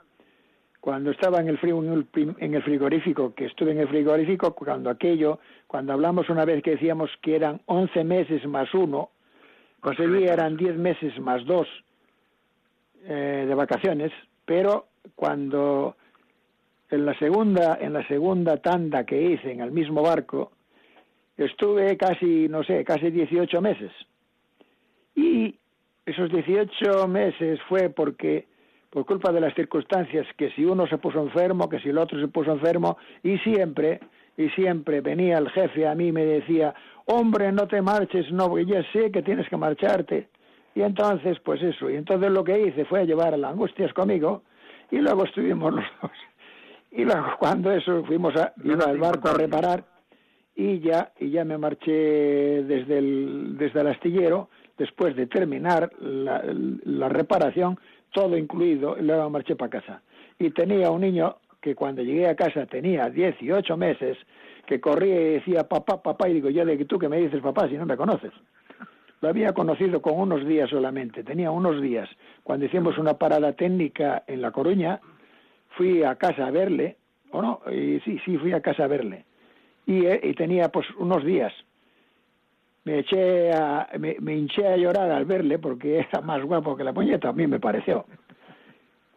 [0.79, 1.59] Cuando estaba en el,
[2.39, 6.71] en el frigorífico, que estuve en el frigorífico, cuando aquello, cuando hablamos una vez que
[6.71, 9.11] decíamos que eran 11 meses más uno,
[9.81, 11.67] allí eran 10 meses más dos
[13.05, 14.11] eh, de vacaciones,
[14.45, 15.95] pero cuando
[16.89, 20.51] en la segunda en la segunda tanda que hice en el mismo barco
[21.37, 23.91] estuve casi no sé casi 18 meses.
[25.15, 25.55] Y
[26.05, 28.45] esos 18 meses fue porque
[28.89, 32.19] por culpa de las circunstancias que si uno se puso enfermo que si el otro
[32.19, 33.99] se puso enfermo y siempre
[34.37, 36.73] y siempre venía el jefe a mí y me decía
[37.05, 40.27] hombre no te marches no porque ya sé que tienes que marcharte
[40.75, 44.43] y entonces pues eso y entonces lo que hice fue llevar a la angustias conmigo
[44.93, 46.11] y luego estuvimos los dos
[46.91, 49.83] y luego cuando eso fuimos a, iba al barco a reparar
[50.55, 51.91] y ya, y ya me marché
[52.63, 56.43] desde el, desde el astillero, después de terminar la,
[56.85, 57.79] la reparación,
[58.11, 60.03] todo incluido, y luego marché para casa.
[60.37, 64.15] Y tenía un niño que cuando llegué a casa tenía 18 meses,
[64.67, 67.41] que corría y decía papá, papá, y digo yo de que tú que me dices
[67.41, 68.31] papá si no me conoces.
[69.23, 72.09] Lo había conocido con unos días solamente, tenía unos días.
[72.43, 74.99] Cuando hicimos una parada técnica en La Coruña,
[75.77, 76.97] fui a casa a verle,
[77.31, 77.61] ¿o no?
[77.71, 79.23] Y sí, sí, fui a casa a verle.
[79.85, 81.53] Y, eh, y tenía pues unos días.
[82.83, 86.91] Me eché a, me, hinché a llorar al verle porque era más guapo que la
[86.91, 88.05] puñeta, a mí me pareció.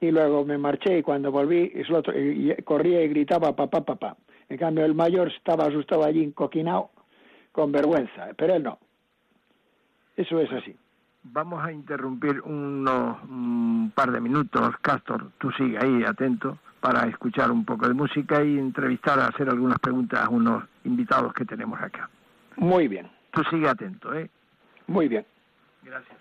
[0.00, 4.16] Y luego me marché y cuando volví, y corría y gritaba papá, papá.
[4.48, 6.90] En cambio, el mayor estaba asustado allí, encoquinado,
[7.50, 8.78] con vergüenza, pero él no.
[10.16, 10.74] Eso es así.
[11.22, 17.50] Vamos a interrumpir unos un par de minutos, Castor, tú sigue ahí atento para escuchar
[17.50, 21.81] un poco de música y entrevistar, a hacer algunas preguntas a unos invitados que tenemos
[21.81, 22.09] acá.
[22.57, 23.11] Muy bien.
[23.33, 24.31] Tú sigue atento, ¿eh?
[24.87, 25.26] Muy bien.
[25.83, 26.16] Gracias.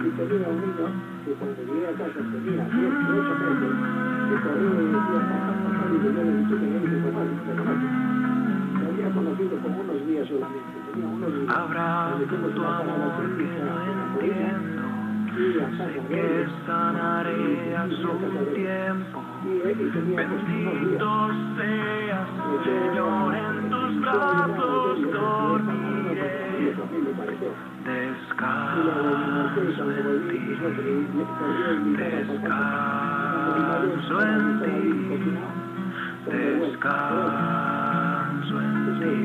[0.00, 0.86] Y tenía un niño
[1.24, 2.80] que cuando llegué a casa tenía 18
[3.40, 3.72] meses,
[4.28, 7.72] que corría y decía, papá, papá, y yo le dije que no me papá,
[8.72, 11.54] me había conocido como unos días solamente, tenía unos días.
[11.54, 13.76] Habrá tu amor que no
[14.16, 14.80] entiendo.
[15.30, 16.24] Sé que
[16.66, 18.10] sanaré a su
[18.54, 19.18] tiempo.
[19.64, 21.08] Bendito
[21.56, 22.28] seas,
[22.64, 26.40] Señor, en tus brazos dormiré.
[27.84, 29.40] Descanso
[29.90, 32.68] en ti, descanso en ti, descanso
[34.20, 34.74] en ti,
[36.30, 37.40] descanso
[38.60, 39.20] en ti.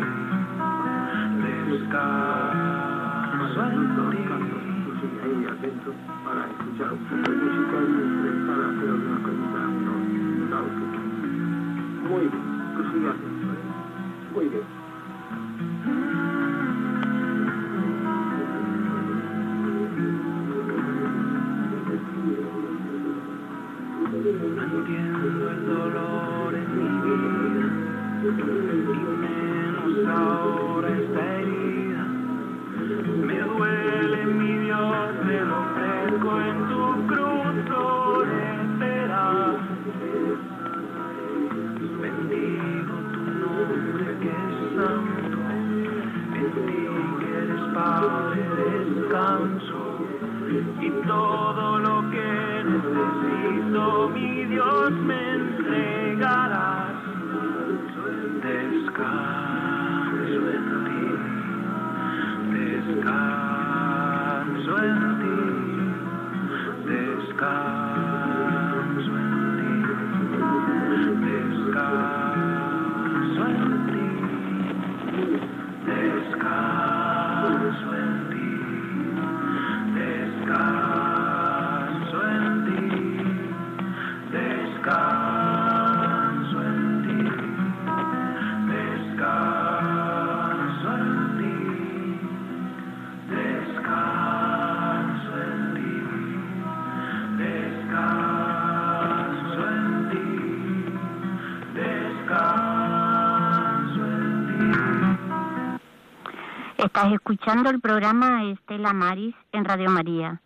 [107.14, 110.42] Escuchando el programa Estela Maris en Radio María.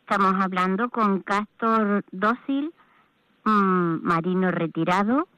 [0.00, 2.72] Estamos hablando con Castor Dócil,
[3.44, 5.28] mm, marino retirado,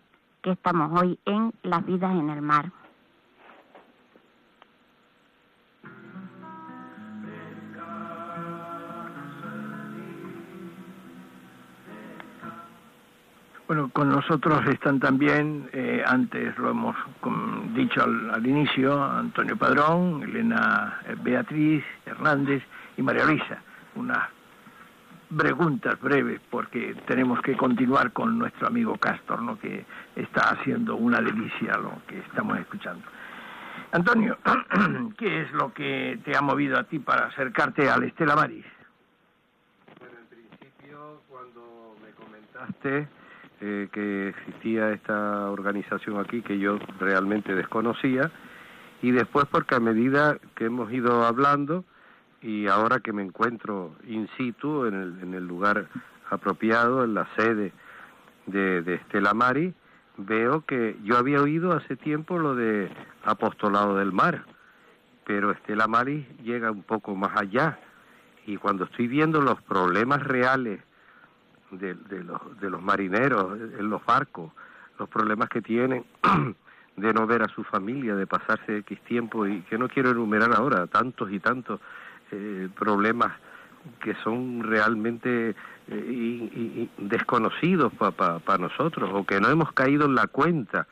[0.42, 2.72] que estamos hoy en Las vidas en el mar.
[13.70, 16.96] Bueno, con nosotros están también, eh, antes lo hemos
[17.72, 22.64] dicho al, al inicio, Antonio Padrón, Elena eh, Beatriz Hernández
[22.96, 23.62] y María Luisa.
[23.94, 24.28] Unas
[25.36, 29.56] preguntas breves porque tenemos que continuar con nuestro amigo Castor, ¿no?
[29.56, 33.04] que está haciendo una delicia lo que estamos escuchando.
[33.92, 34.36] Antonio,
[35.16, 38.66] ¿qué es lo que te ha movido a ti para acercarte al Estela Maris?
[40.00, 43.19] Bueno, en principio, cuando me comentaste
[43.60, 48.30] eh, que existía esta organización aquí que yo realmente desconocía,
[49.02, 51.84] y después porque a medida que hemos ido hablando
[52.42, 55.88] y ahora que me encuentro in situ en el, en el lugar
[56.30, 57.72] apropiado, en la sede
[58.46, 59.74] de, de Estela Mari,
[60.16, 62.90] veo que yo había oído hace tiempo lo de
[63.24, 64.44] apostolado del mar,
[65.26, 67.78] pero Estela Maris llega un poco más allá.
[68.46, 70.80] Y cuando estoy viendo los problemas reales
[71.70, 74.52] de, de los, de los marineros en los barcos,
[74.98, 76.04] los problemas que tienen
[76.96, 80.54] de no ver a su familia, de pasarse X tiempo y que no quiero enumerar
[80.54, 81.80] ahora, tantos y tantos
[82.32, 83.32] eh, problemas
[84.00, 85.54] que son realmente
[85.88, 90.86] eh, desconocidos para nosotros o que no hemos caído en la cuenta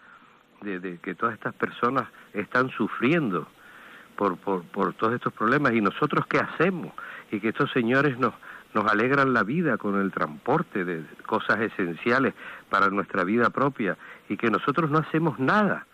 [0.63, 3.47] de, de que todas estas personas están sufriendo
[4.17, 5.73] por, por, por todos estos problemas.
[5.75, 6.93] Y nosotros qué hacemos
[7.31, 8.35] y que estos señores nos,
[8.75, 12.35] nos alegran la vida con el transporte de cosas esenciales
[12.69, 13.97] para nuestra vida propia
[14.29, 15.87] y que nosotros no hacemos nada.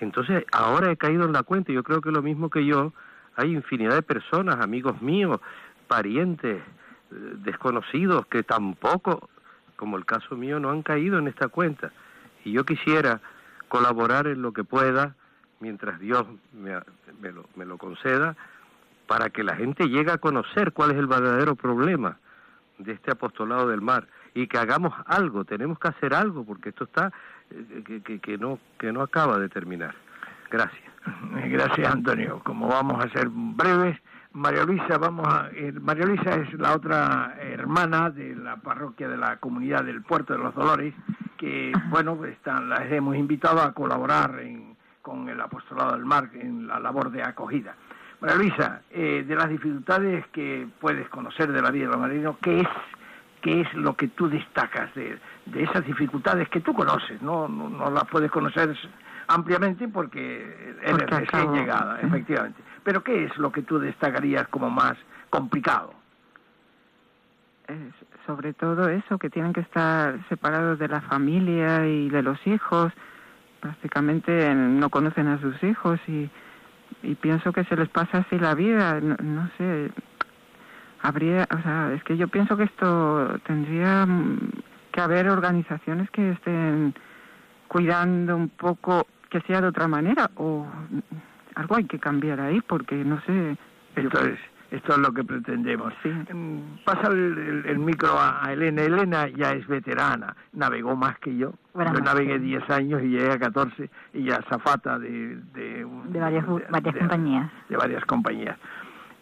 [0.00, 2.92] Entonces ahora he caído en la cuenta, yo creo que lo mismo que yo,
[3.36, 5.40] hay infinidad de personas, amigos míos,
[5.88, 6.62] parientes, eh,
[7.38, 9.28] desconocidos, que tampoco,
[9.76, 11.90] como el caso mío, no han caído en esta cuenta.
[12.44, 13.20] Y yo quisiera
[13.68, 15.14] colaborar en lo que pueda,
[15.60, 16.78] mientras Dios me,
[17.20, 18.36] me lo, me lo conceda,
[19.06, 22.16] para que la gente llegue a conocer cuál es el verdadero problema
[22.78, 26.84] de este apostolado del mar y que hagamos algo, tenemos que hacer algo porque esto
[26.84, 27.12] está
[27.50, 29.94] eh, que, no que no acaba de terminar.
[30.50, 30.82] Gracias.
[31.50, 32.40] Gracias, Antonio.
[32.44, 33.96] Como vamos a ser breves,
[34.32, 39.16] María Luisa, vamos a, eh, María Luisa es la otra hermana de la parroquia de
[39.16, 40.92] la comunidad del Puerto de los Dolores,
[41.36, 46.66] que, bueno, están, las hemos invitado a colaborar en- con el Apostolado del Mar en
[46.66, 47.76] la labor de acogida.
[48.20, 52.36] María Luisa, eh, de las dificultades que puedes conocer de la vida de los marinos,
[52.40, 52.68] ¿qué es,
[53.42, 57.20] qué es lo que tú destacas de, de esas dificultades que tú conoces?
[57.20, 58.74] No, no, no las puedes conocer
[59.26, 62.62] ampliamente porque eres Porque recién acabo- llegada, efectivamente.
[62.82, 64.94] Pero ¿qué es lo que tú destacarías como más
[65.30, 65.92] complicado?
[68.26, 72.92] Sobre todo eso, que tienen que estar separados de la familia y de los hijos.
[73.60, 76.28] Prácticamente no conocen a sus hijos y,
[77.02, 79.00] y pienso que se les pasa así la vida.
[79.00, 79.90] No, no sé,
[81.02, 84.06] habría, o sea, es que yo pienso que esto tendría
[84.92, 86.94] que haber organizaciones que estén
[87.68, 90.66] cuidando un poco que sea de otra manera o
[91.56, 93.56] algo hay que cambiar ahí porque no sé.
[93.96, 94.38] Esto es,
[94.70, 95.92] esto es lo que pretendemos.
[96.04, 98.82] Mm, pasa el, micro a, Elena.
[98.82, 101.52] Elena ya es veterana, navegó más que yo.
[101.74, 105.38] yo navegué 10 años y llegué a 14 y ya zafata de...
[105.54, 105.84] De,
[106.18, 107.50] varias, varias compañías.
[107.68, 108.58] De varias compañías.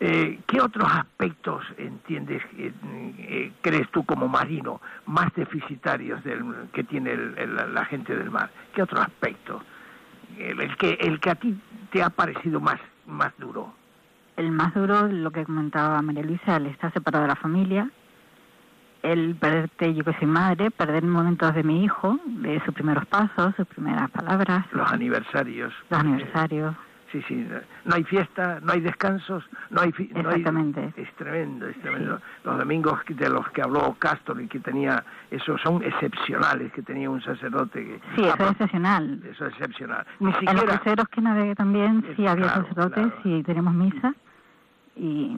[0.05, 2.72] Eh, ¿Qué otros aspectos entiendes, eh,
[3.18, 8.51] eh, crees tú como marino, más deficitarios del, que tiene la gente del mar?
[8.74, 9.62] ¿Qué otro aspecto?
[10.36, 11.57] El, que, el que a ti
[11.93, 13.72] te ha parecido más, más duro.
[14.36, 17.90] El más duro, lo que comentaba María Luisa, el estar separado de la familia,
[19.02, 23.54] el perderte, yo que soy madre, perder momentos de mi hijo, de sus primeros pasos,
[23.56, 24.64] sus primeras palabras.
[24.72, 25.72] Los aniversarios.
[25.90, 26.74] Los aniversarios.
[27.12, 27.46] Sí, sí,
[27.84, 29.90] no hay fiesta, no hay descansos, no hay...
[29.98, 30.94] Exactamente.
[30.96, 32.18] es tremendo, es tremendo.
[32.42, 37.10] Los domingos de los que habló Castor y que tenía, esos son excepcionales, que tenía
[37.10, 38.00] un sacerdote que...
[38.16, 39.22] Sí, eso es excepcional.
[39.30, 40.06] Eso es excepcional.
[40.20, 40.52] Ni siquiera...
[40.52, 44.14] En los cruceros que navegué también, sí había sacerdotes y teníamos misa
[44.96, 45.36] y,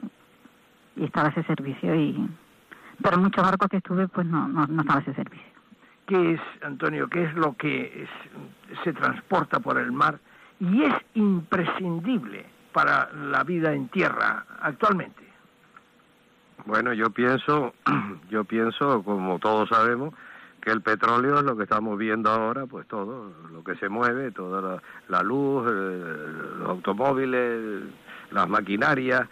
[0.95, 2.29] y estaba ese servicio y...
[3.03, 5.45] Pero en muchos barcos que estuve, pues no, no, no estaba ese servicio.
[6.07, 8.07] ¿Qué es, Antonio, qué es lo que
[8.85, 10.19] se transporta por el mar
[10.59, 15.23] y es imprescindible para la vida en tierra actualmente?
[16.65, 17.73] Bueno, yo pienso,
[18.29, 20.13] yo pienso, como todos sabemos,
[20.61, 24.31] que el petróleo es lo que estamos viendo ahora, pues todo lo que se mueve,
[24.31, 26.25] toda la, luz, eh,
[26.59, 27.83] los automóviles,
[28.31, 29.27] las maquinarias,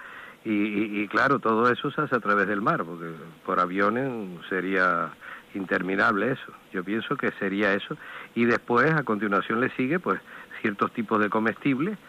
[0.45, 3.11] y, y, claro, todo eso se hace a través del mar, porque
[3.45, 4.11] por aviones
[4.49, 5.09] sería
[5.55, 6.51] interminable eso.
[6.71, 7.97] Yo pienso que sería eso.
[8.35, 10.19] Y después, a continuación, le sigue, pues,
[10.63, 11.99] ciertos tipos de comestibles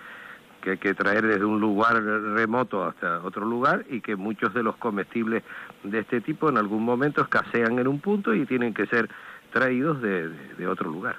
[0.63, 4.63] que hay que traer desde un lugar remoto hasta otro lugar y que muchos de
[4.63, 5.43] los comestibles
[5.83, 9.11] de este tipo en algún momento escasean en un punto y tienen que ser
[9.53, 11.17] traídos de, otro lugar.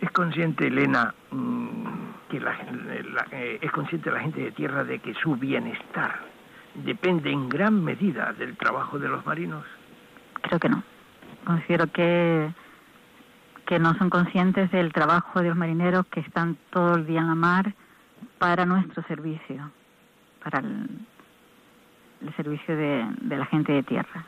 [0.00, 2.56] ¿Es consciente, Elena, mm, que la,
[3.32, 6.20] eh, es consciente la gente de tierra de que su bienestar
[6.74, 9.64] depende en gran medida del trabajo de los marinos?
[10.42, 10.84] Creo que no.
[11.44, 12.52] Considero que
[13.72, 17.28] que no son conscientes del trabajo de los marineros que están todo el día en
[17.28, 17.72] la mar
[18.36, 19.70] para nuestro servicio,
[20.44, 20.90] para el,
[22.36, 24.26] servicio de, la gente de tierra.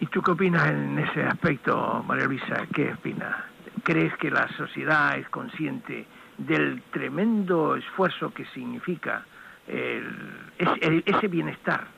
[0.00, 2.66] ¿Y tú qué opinas en ese aspecto, María Luisa?
[2.72, 3.36] ¿Qué opinas?
[3.82, 6.06] ¿Crees que la sociedad es consciente
[6.38, 9.22] del tremendo esfuerzo que significa
[9.68, 11.88] ese bienestar,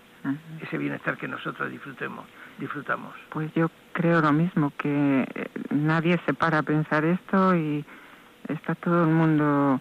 [0.60, 2.26] ese bienestar que nosotros disfrutemos?
[2.58, 3.14] Disfrutamos.
[3.30, 7.84] Pues yo creo lo mismo, que eh, nadie se para a pensar esto y
[8.48, 9.80] está todo el mundo...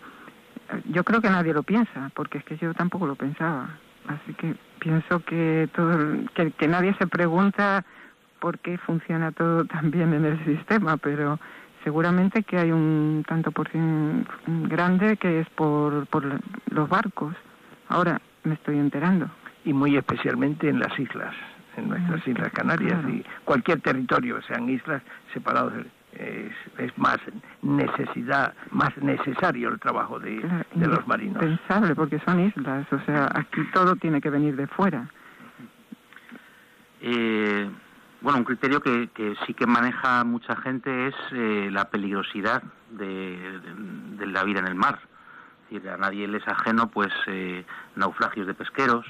[0.89, 3.69] Yo creo que nadie lo piensa, porque es que yo tampoco lo pensaba.
[4.07, 5.97] Así que pienso que, todo,
[6.33, 7.85] que, que nadie se pregunta
[8.39, 11.39] por qué funciona todo tan bien en el sistema, pero
[11.83, 16.23] seguramente que hay un tanto por cien grande que es por, por
[16.69, 17.33] los barcos.
[17.87, 19.29] Ahora me estoy enterando.
[19.63, 21.33] Y muy especialmente en las islas
[21.77, 25.01] en nuestras Islas Canarias y cualquier territorio, sean islas
[25.33, 25.73] separados,
[26.13, 27.17] es, más
[27.61, 30.41] necesidad, más necesario el trabajo de,
[30.75, 31.37] los marinos.
[31.37, 35.09] Pensable, porque son islas, o sea, aquí todo tiene que venir de fuera.
[37.01, 37.69] Eh,
[38.21, 39.09] bueno, un criterio que,
[39.45, 43.61] sí que maneja mucha gente es eh, la peligrosidad de,
[44.19, 44.99] la vida en el mar.
[45.65, 47.65] Es decir, a nadie le es ajeno, pues, eh,
[47.95, 49.05] naufragios de pesqueros,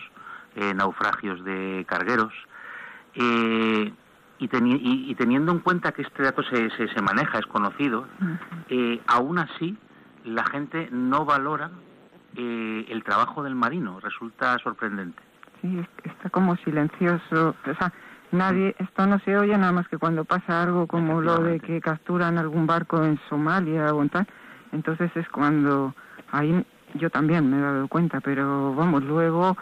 [0.75, 2.33] naufragios de cargueros,
[3.17, 3.93] eh,
[4.39, 8.05] y, teniendo en cuenta que este dato se, se, maneja, es conocido,
[8.69, 9.75] eh, aún así
[10.23, 11.71] la gente no valora
[12.35, 15.21] eh, el trabajo del marino, resulta sorprendente.
[15.61, 17.91] Sí, está como silencioso, o sea,
[18.31, 21.81] nadie, esto no se oye nada más que cuando pasa algo como lo de que
[21.81, 24.27] capturan algún barco en Somalia o en tal,
[24.71, 25.95] entonces es cuando
[26.31, 26.63] ahí
[26.93, 29.57] yo también me he dado cuenta, pero vamos, luego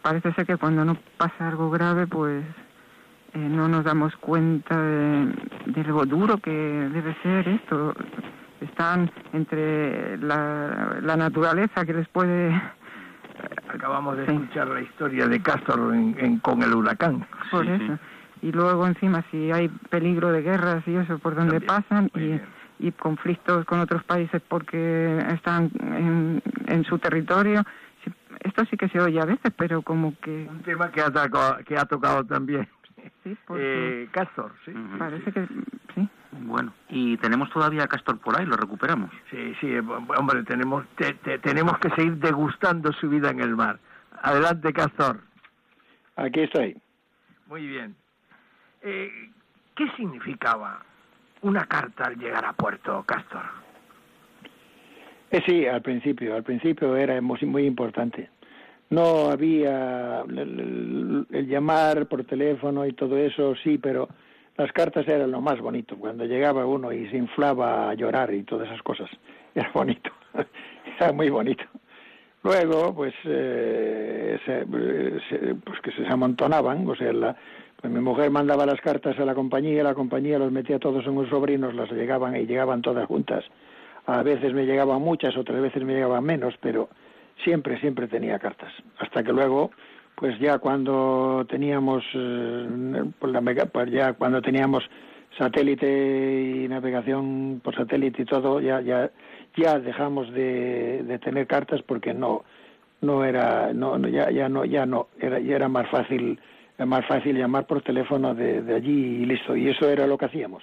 [0.00, 2.44] parece ser que cuando no pasa algo grave, pues
[3.32, 7.94] eh, no nos damos cuenta de, lo duro que debe ser esto.
[8.60, 12.60] Están entre la, naturaleza que les puede...
[13.72, 17.26] Acabamos de escuchar la historia de Castor en, con el huracán.
[17.50, 17.98] Por eso.
[18.42, 22.40] Y luego encima si hay peligro de guerras y eso por donde pasan y,
[22.86, 27.64] y, conflictos con otros países porque están en, en su territorio,
[28.40, 30.46] esto sí que se oye a veces, pero como que...
[30.50, 31.10] Un tema que ha,
[31.64, 32.66] que ha tocado también
[33.22, 34.04] Sí, porque...
[34.04, 34.72] Eh, Castor, sí.
[34.98, 35.46] Parece que
[35.94, 36.08] sí.
[36.32, 39.10] Bueno, y tenemos todavía Castor por ahí, lo recuperamos.
[39.30, 39.82] Sí, sí, eh,
[40.16, 40.84] hombre, tenemos,
[41.42, 43.78] tenemos que seguir degustando su vida en el mar.
[44.22, 45.20] Adelante, Castor.
[46.16, 46.76] Aquí estoy.
[47.46, 47.96] Muy bien.
[48.82, 49.30] Eh,
[49.74, 50.82] ¿Qué significaba
[51.42, 53.42] una carta al llegar a puerto, Castor?
[55.30, 58.30] Eh, sí, al principio, al principio era muy, muy importante.
[58.90, 64.08] No había el, llamar por teléfono y todo eso, sí, pero
[64.56, 65.96] las cartas eran lo más bonito.
[65.96, 69.08] Cuando llegaba uno y se inflaba a llorar y todas esas cosas,
[69.54, 70.10] era bonito,
[70.98, 71.64] era muy bonito.
[72.42, 77.36] Luego, pues, eh, se, pues que se amontonaban, o sea, la,
[77.80, 81.16] pues mi mujer mandaba las cartas a la compañía, la compañía los metía todos en
[81.16, 83.44] unos sobrinos, las llegaban y llegaban todas juntas.
[84.06, 86.88] A veces me llegaban muchas, otras veces me llegaban menos, pero
[87.44, 88.72] siempre, siempre tenía cartas.
[88.98, 89.70] Hasta que luego,
[90.14, 93.32] pues ya cuando teníamos, eh, pues
[93.72, 94.84] pues ya cuando teníamos
[95.38, 99.10] satélite y navegación por satélite y todo, ya, ya,
[99.56, 102.44] ya dejamos de, de tener cartas porque no,
[103.00, 106.38] no era, no, ya, ya no, ya no, era, ya era más fácil
[106.86, 109.54] más fácil llamar por teléfono de, de, allí y listo.
[109.54, 110.62] Y eso era lo que hacíamos.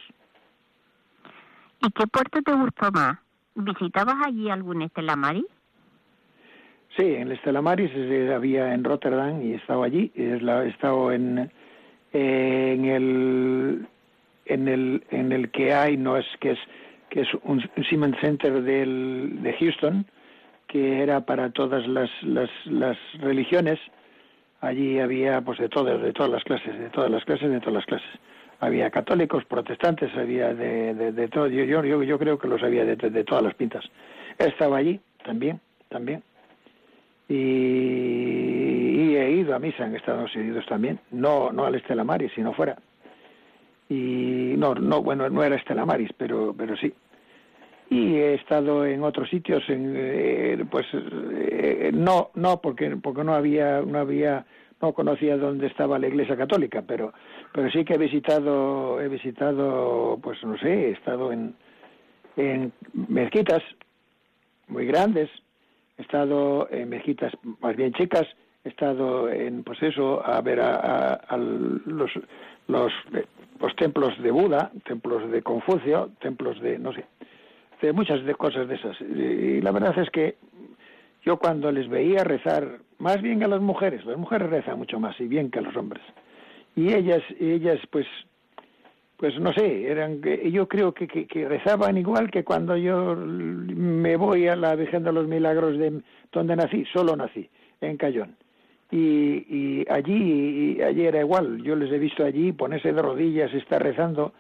[1.82, 3.20] ¿Y qué puerto te gustó más?
[3.54, 5.46] ¿Visitabas allí algún Estela Maris?
[6.98, 7.91] Sí, en el Estela Maris
[8.34, 10.12] había en Rotterdam y he estado allí.
[10.16, 11.52] He estado en,
[12.12, 13.88] en el
[14.45, 16.60] en el en el que hay no es que es
[17.10, 20.06] que es un, Siemens Center del, de Houston
[20.68, 23.80] que era para todas las, las, las religiones
[24.62, 27.76] allí había pues de todas, de todas las clases, de todas las clases, de todas
[27.76, 28.10] las clases.
[28.60, 32.86] Había católicos, protestantes, había de, de, de todo, yo, yo, yo creo que los había
[32.86, 33.86] de, de, todas las pintas.
[34.38, 36.24] Estaba allí también, también.
[37.30, 42.54] Y, he ido a misa en Estados Unidos también, no, no al Estela Maris, sino
[42.54, 42.78] fuera.
[43.90, 46.94] Y no, no, bueno, no era Estela Maris, pero, pero sí,
[47.90, 53.34] y he estado en otros sitios en eh, pues eh, no no porque porque no
[53.34, 54.46] había no había
[54.82, 57.14] no conocía dónde estaba la iglesia católica pero
[57.54, 61.56] pero sí que he visitado he visitado pues no sé he estado en
[62.36, 63.64] en mezquitas
[64.68, 65.30] muy grandes
[65.98, 68.28] he estado en mezquitas más bien chicas
[68.64, 72.12] he estado en pues eso a ver a, a, a los
[72.68, 72.91] los
[73.60, 77.06] los templos de Buda templos de Confucio templos de no sé
[77.82, 79.00] de muchas de cosas de esas.
[79.02, 80.38] Y la verdad es que
[81.24, 85.20] yo cuando les veía rezar, más bien a las mujeres, las mujeres rezan mucho más
[85.20, 86.04] y bien que a los hombres.
[86.76, 88.08] Y ellas, ellas pues,
[89.18, 94.47] pues no sé, eran, yo creo que, que, rezaban igual que cuando yo me voy
[94.47, 96.01] a la Virgen de los Milagros de
[96.32, 97.49] donde nací, solo nací,
[97.82, 98.36] en Cayón.
[98.91, 103.51] Y, y allí, y allí era igual, yo les he visto allí ponerse de rodillas,
[103.53, 104.34] estar rezando,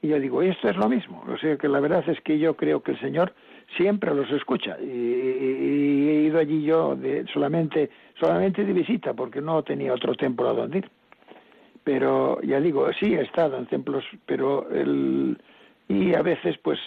[0.00, 1.24] y yo digo, esto es lo mismo.
[1.28, 3.34] O sea que la verdad es que yo creo que el Señor
[3.76, 4.76] siempre los escucha.
[4.80, 10.14] Y, y, he ido allí yo de, solamente, solamente de visita, porque no tenía otro
[10.14, 10.90] templo a donde ir.
[11.84, 15.40] Pero ya digo, sí he estado en templos, pero el,
[15.88, 16.78] y a veces pues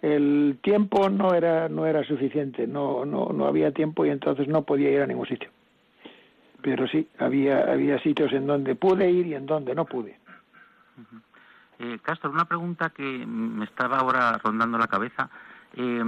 [0.00, 4.62] el tiempo no era no era suficiente, no no no había tiempo y entonces no
[4.62, 5.50] podía ir a ningún sitio.
[6.62, 10.18] Pero sí había había sitios en donde pude ir y en donde no pude.
[11.78, 15.28] Eh, Castro, una pregunta que me estaba ahora rondando la cabeza.
[15.74, 16.02] Eh,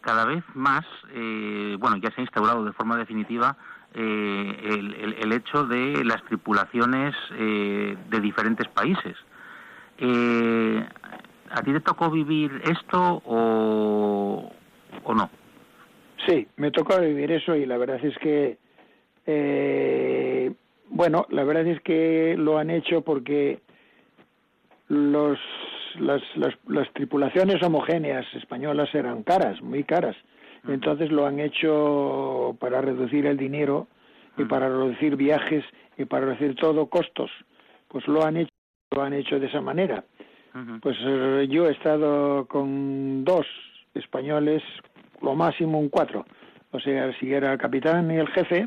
[0.00, 0.84] cada vez más,
[1.14, 3.56] eh, bueno, ya se ha instaurado de forma definitiva
[3.96, 9.16] eh, el, el, hecho de las tripulaciones eh, de diferentes países.
[9.98, 10.84] Eh,
[11.50, 14.52] ¿A ti te tocó vivir esto o,
[15.04, 15.30] o no?
[16.26, 18.58] Sí, me tocó vivir eso y la verdad es que,
[19.26, 20.52] eh,
[20.88, 23.60] bueno, la verdad es que lo han hecho porque
[24.88, 25.38] los,
[26.00, 30.16] las, las, las, tripulaciones homogéneas españolas eran caras, muy caras.
[30.68, 33.86] Entonces lo han hecho para reducir el dinero
[34.36, 35.64] y para reducir viajes
[35.96, 37.30] y para reducir todo costos.
[37.88, 38.52] Pues lo han hecho,
[38.90, 40.04] lo han hecho de esa manera.
[40.80, 43.46] Pues eh, yo he estado con dos
[43.94, 44.62] españoles,
[45.20, 46.24] lo máximo un cuatro.
[46.70, 48.66] O sea, si era el capitán y el jefe,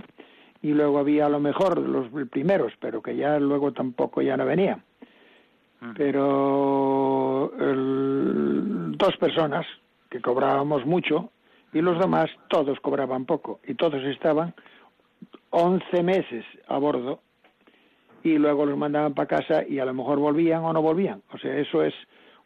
[0.61, 4.45] y luego había a lo mejor los primeros, pero que ya luego tampoco ya no
[4.45, 4.83] venía
[5.95, 9.65] pero el, dos personas
[10.09, 11.31] que cobrábamos mucho
[11.73, 14.53] y los demás todos cobraban poco y todos estaban
[15.51, 17.19] 11 meses a bordo
[18.23, 21.21] y luego los mandaban para casa y a lo mejor volvían o no volvían.
[21.31, 21.93] O sea, eso es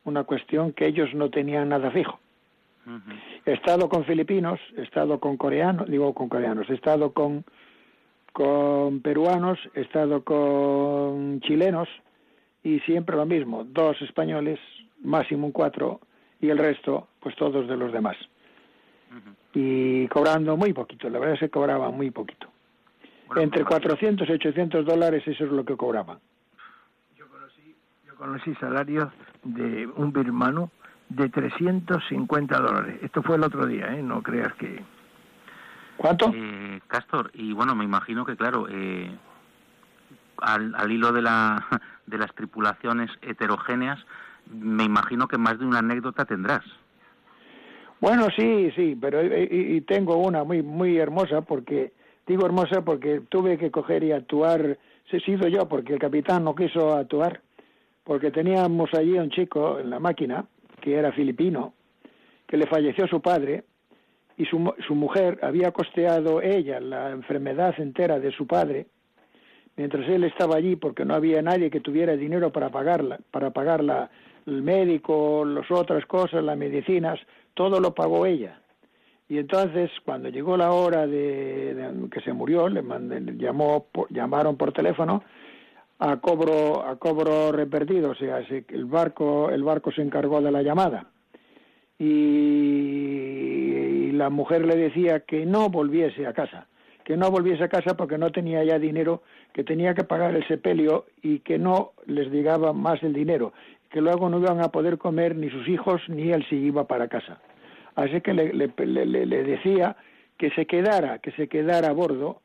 [0.05, 2.19] una cuestión que ellos no tenían nada fijo.
[2.85, 3.19] Uh -huh.
[3.45, 7.45] He estado con filipinos, he estado con coreanos, digo con coreanos, he estado con,
[8.33, 11.87] con peruanos, he estado con chilenos,
[12.61, 14.59] y siempre lo mismo, dos españoles,
[15.01, 16.01] máximo cuatro,
[16.41, 18.17] y el resto, pues todos de los demás.
[19.15, 19.59] -huh.
[19.59, 22.47] Y cobrando muy poquito, la verdad es que cobraban muy poquito.
[23.27, 26.19] Bueno, Entre 400 y 800 dólares eso es lo que cobraban.
[27.15, 29.09] Yo conocí, yo con los salarios
[29.43, 30.71] de un birmano
[31.09, 32.99] de 350 dólares.
[33.01, 34.01] Esto fue el otro día, ¿eh?
[34.01, 34.83] No creas que...
[35.97, 36.31] ¿Cuánto?
[36.33, 39.15] Eh, Castor, y bueno, me imagino que, claro, eh,
[40.37, 41.65] al, al hilo de, la,
[42.07, 43.99] de las tripulaciones heterogéneas,
[44.51, 46.63] me imagino que más de una anécdota tendrás.
[48.03, 51.93] Bueno, sí, sí, pero y, y tengo una muy muy hermosa porque
[52.27, 54.77] digo hermosa porque tuve que coger y actuar,
[55.09, 57.39] he sido yo porque el capitán no quiso actuar
[58.03, 60.45] porque teníamos allí a un chico en la máquina
[60.81, 61.75] que era filipino
[62.45, 63.63] que le falleció su padre
[64.35, 68.85] y su, su mujer había costeado ella la enfermedad entera de su padre
[69.77, 74.09] mientras él estaba allí porque no había nadie que tuviera dinero para pagarla para pagarla
[74.45, 77.19] el médico, las otras cosas, las medicinas,
[77.53, 78.59] todo lo pagó ella.
[79.29, 84.73] Y entonces, cuando llegó la hora de, que se murió, le mandé, llamó, llamaron por
[84.73, 85.23] teléfono
[85.99, 90.51] a cobro a cobro reperdido, o sea, se, el barco el barco se encargó de
[90.51, 91.07] la llamada
[91.97, 92.05] y,
[94.09, 96.67] y la mujer le decía que no volviese a casa,
[97.05, 99.23] que no volviese a casa porque no tenía ya dinero,
[99.53, 103.53] que tenía que pagar el sepelio y que no les llegaba más el dinero
[103.93, 107.07] que luego no iban a poder comer ni sus hijos ni él si iba para
[107.07, 107.37] casa.
[107.93, 109.95] Así que le, decía
[110.35, 112.41] que se quedara, que se quedara a bordo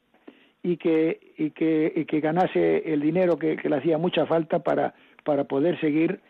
[0.63, 4.59] y que, y que, y que ganase el dinero que, que le hacía mucha falta
[4.59, 4.93] para,
[5.25, 6.21] para poder seguir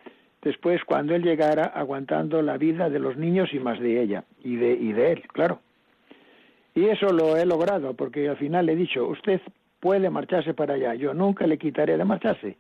[0.40, 4.54] después cuando él llegara aguantando la vida de los niños y más de ella y
[4.54, 5.58] de, y de él, claro.
[6.76, 9.40] Y eso lo he logrado porque al final le he dicho, usted
[9.80, 12.56] puede marcharse para allá, yo nunca le quitaré de marcharse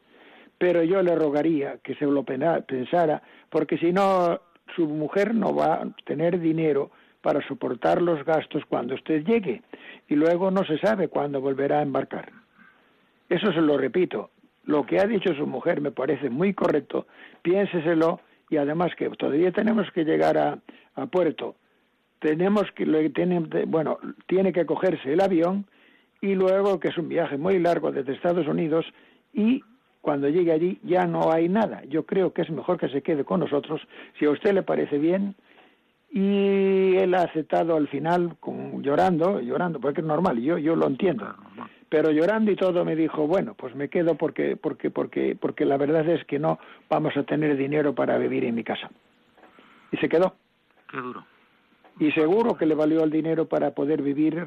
[0.58, 4.40] pero yo le rogaría que se lo pensara, porque si no,
[4.74, 6.90] su mujer no va a tener dinero
[7.22, 9.62] para soportar los gastos cuando usted llegue,
[10.08, 12.32] y luego no se sabe cuándo volverá a embarcar.
[13.28, 14.30] Eso se lo repito.
[14.64, 17.06] Lo que ha dicho su mujer me parece muy correcto,
[17.42, 20.58] piénseselo, y además que todavía tenemos que llegar a,
[21.06, 21.54] puerto.
[22.18, 25.66] Tenemos que, tiene, bueno, tiene que cogerse el avión
[26.20, 28.84] y luego que es un viaje muy largo desde Estados Unidos
[29.32, 29.62] y
[30.08, 31.82] cuando llegue allí ya no hay nada.
[31.84, 33.86] Yo creo que es mejor que se quede con nosotros,
[34.18, 35.34] si a usted le parece bien.
[36.10, 40.86] Y él ha aceptado al final, con, llorando, llorando, porque es normal, yo, yo lo
[40.86, 41.26] entiendo.
[41.90, 45.76] Pero llorando y todo me dijo, bueno, pues me quedo porque, porque, porque, porque la
[45.76, 48.88] verdad es que no vamos a tener dinero para vivir en mi casa.
[49.92, 50.36] Y se quedó.
[50.90, 51.22] Qué duro.
[52.00, 54.42] Y seguro que le valió el dinero para poder vivir,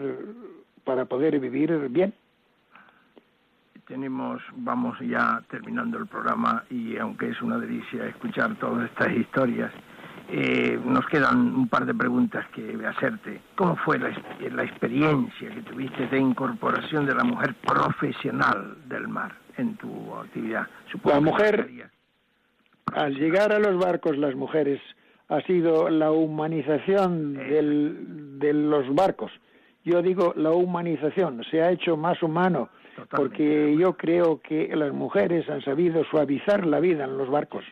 [0.83, 2.15] para poder vivir bien
[3.87, 9.71] tenemos, vamos ya terminando el programa y aunque es una delicia escuchar todas estas historias,
[10.29, 13.41] eh, nos quedan un par de preguntas que hacerte.
[13.55, 14.11] ¿Cómo fue la,
[14.51, 20.67] la experiencia que tuviste de incorporación de la mujer profesional del mar en tu actividad?
[20.91, 21.69] Supongo la mujer,
[22.93, 24.81] al llegar a los barcos, las mujeres,
[25.27, 29.31] ha sido la humanización del, de los barcos.
[29.83, 32.69] Yo digo la humanización, se ha hecho más humano
[33.09, 37.63] porque yo creo que las mujeres han sabido suavizar la vida en los barcos.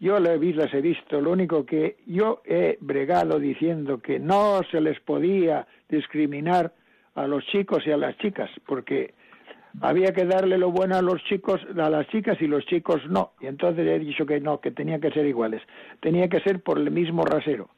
[0.00, 5.00] Yo las he visto, lo único que yo he bregado diciendo que no se les
[5.00, 6.72] podía discriminar
[7.14, 9.14] a los chicos y a las chicas, porque
[9.80, 13.32] había que darle lo bueno a los chicos, a las chicas y los chicos no.
[13.40, 15.62] Y entonces he dicho que no, que tenían que ser iguales.
[16.00, 17.70] Tenía que ser por el mismo rasero.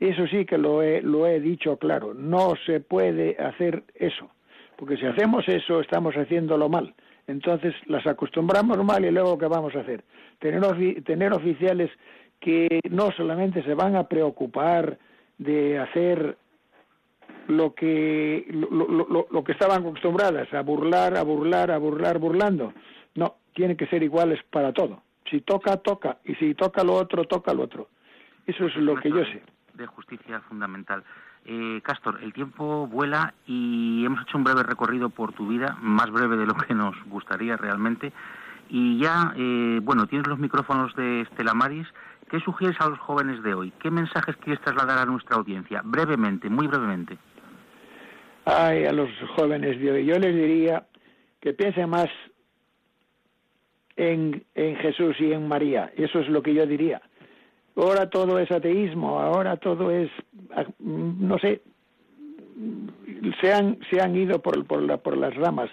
[0.00, 2.12] Eso sí que lo he, lo he dicho claro.
[2.14, 4.30] No se puede hacer eso
[4.82, 6.92] porque si hacemos eso estamos haciéndolo mal.
[7.28, 10.02] Entonces las acostumbramos mal y luego ¿qué vamos a hacer?
[10.40, 10.60] Tener,
[11.04, 11.88] tener oficiales
[12.40, 14.98] que no solamente se van a preocupar
[15.38, 16.36] de hacer
[17.46, 22.74] lo que lo, lo, lo, que estaban acostumbradas a burlar, a burlar, a burlar, burlando.
[23.14, 25.04] No, tienen que ser iguales para todo.
[25.30, 27.88] Si toca, toca, y si toca lo otro, toca lo otro.
[28.48, 29.44] Eso es lo que yo sé.
[29.74, 31.04] De justicia fundamental.
[31.44, 36.10] Eh, Castor, el tiempo vuela y hemos hecho un breve recorrido por tu vida, más
[36.10, 38.12] breve de lo que nos gustaría realmente.
[38.68, 41.86] Y ya, eh, bueno, tienes los micrófonos de Estela Maris.
[42.30, 43.72] ¿Qué sugieres a los jóvenes de hoy?
[43.80, 45.82] ¿Qué mensajes quieres trasladar a nuestra audiencia?
[45.84, 47.18] Brevemente, muy brevemente.
[48.44, 50.06] Ay, a los jóvenes de hoy.
[50.06, 50.86] Yo les diría
[51.40, 52.08] que piensen más
[53.96, 55.92] en, en Jesús y en María.
[55.96, 57.02] Eso es lo que yo diría
[57.76, 60.10] ahora todo es ateísmo, ahora todo es,
[60.54, 61.60] ah, no sé,
[63.40, 65.70] se han, se han ido por, por, la, por las ramas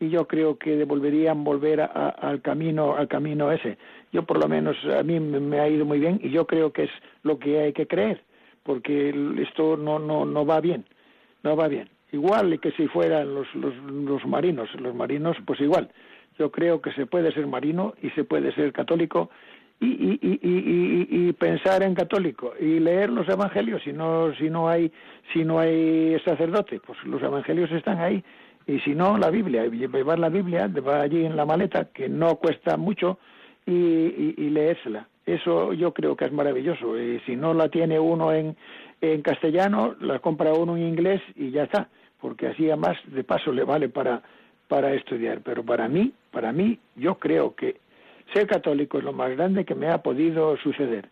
[0.00, 3.78] y yo creo que devolverían volver a, al camino al camino ese.
[4.12, 6.84] Yo por lo menos a mí me ha ido muy bien y yo creo que
[6.84, 6.90] es
[7.22, 8.22] lo que hay que creer,
[8.62, 10.84] porque esto no no no va bien,
[11.42, 11.88] no va bien.
[12.12, 15.88] Igual que si fueran los, los, los marinos, los marinos pues igual,
[16.38, 19.30] Yo creo que se puede ser marino y se puede ser católico
[19.82, 24.68] y, y, y, y, pensar en católico y leer los evangelios si no si no
[24.68, 24.92] hay
[25.32, 28.22] si no hay sacerdote pues los evangelios están ahí.
[28.64, 32.36] Y si no la Biblia llevar la Biblia va allí en la maleta que no
[32.36, 33.18] cuesta mucho
[33.66, 35.08] y leérsela.
[35.26, 36.98] Eso yo creo que es maravilloso.
[36.98, 38.56] Y si no la tiene uno en
[39.00, 41.88] en castellano la compra uno en inglés y ya está
[42.20, 44.22] porque así además de paso le vale para
[44.68, 45.40] para estudiar.
[45.42, 47.81] Pero para mí para mí yo creo que
[48.32, 51.08] ser católico es lo más grande que me ha podido suceder.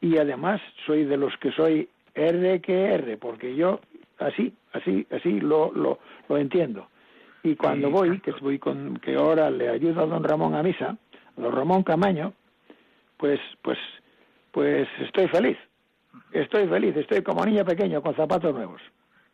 [0.00, 3.80] Y además soy de los que soy R que R, porque yo
[4.18, 5.98] así, así, así lo, lo,
[6.28, 6.88] lo entiendo.
[7.42, 10.96] Y cuando voy, que voy con, que ahora le ayudo a don Ramón a misa,
[11.36, 12.32] a don Ramón Camaño,
[13.16, 13.78] pues, pues,
[14.50, 15.56] pues estoy feliz.
[16.32, 18.80] Estoy feliz, estoy como niño pequeño con zapatos nuevos.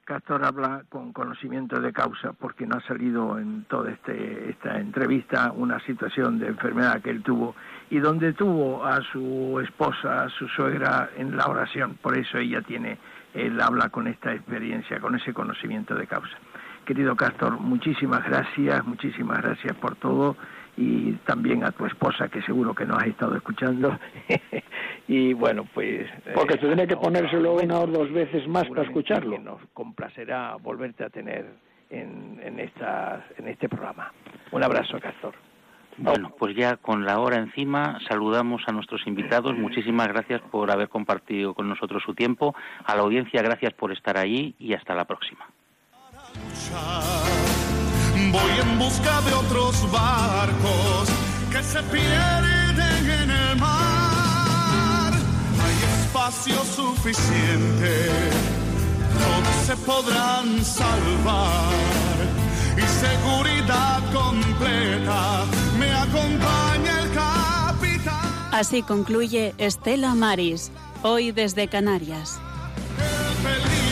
[0.05, 5.51] Castor habla con conocimiento de causa porque no ha salido en toda este, esta entrevista
[5.53, 7.55] una situación de enfermedad que él tuvo
[7.89, 11.97] y donde tuvo a su esposa, a su suegra en la oración.
[12.03, 12.99] Por eso ella tiene,
[13.33, 16.37] él habla con esta experiencia, con ese conocimiento de causa.
[16.85, 20.37] Querido Castor, muchísimas gracias, muchísimas gracias por todo
[20.77, 23.99] y también a tu esposa que seguro que nos ha estado escuchando
[25.09, 29.39] y bueno pues porque se tiene que ponérselo una o dos veces más para escucharlo
[29.39, 31.47] nos complacerá volverte a tener
[31.91, 34.13] en, en esta en este programa
[34.51, 35.35] un abrazo Castor
[35.97, 39.57] bueno, pues ya con la hora encima saludamos a nuestros invitados.
[39.57, 42.55] Muchísimas gracias por haber compartido con nosotros su tiempo.
[42.85, 45.47] A la audiencia, gracias por estar allí y hasta la próxima.
[48.35, 51.09] Voy en busca de otros barcos
[51.53, 55.13] que se pierden en el mar.
[55.13, 57.93] Hay espacio suficiente,
[59.23, 61.75] todos se podrán salvar.
[62.77, 65.45] Y seguridad completa,
[65.79, 68.49] me acompaña el capitán.
[68.51, 70.73] Así concluye Estela Maris,
[71.05, 72.41] hoy desde Canarias.
[72.99, 73.84] El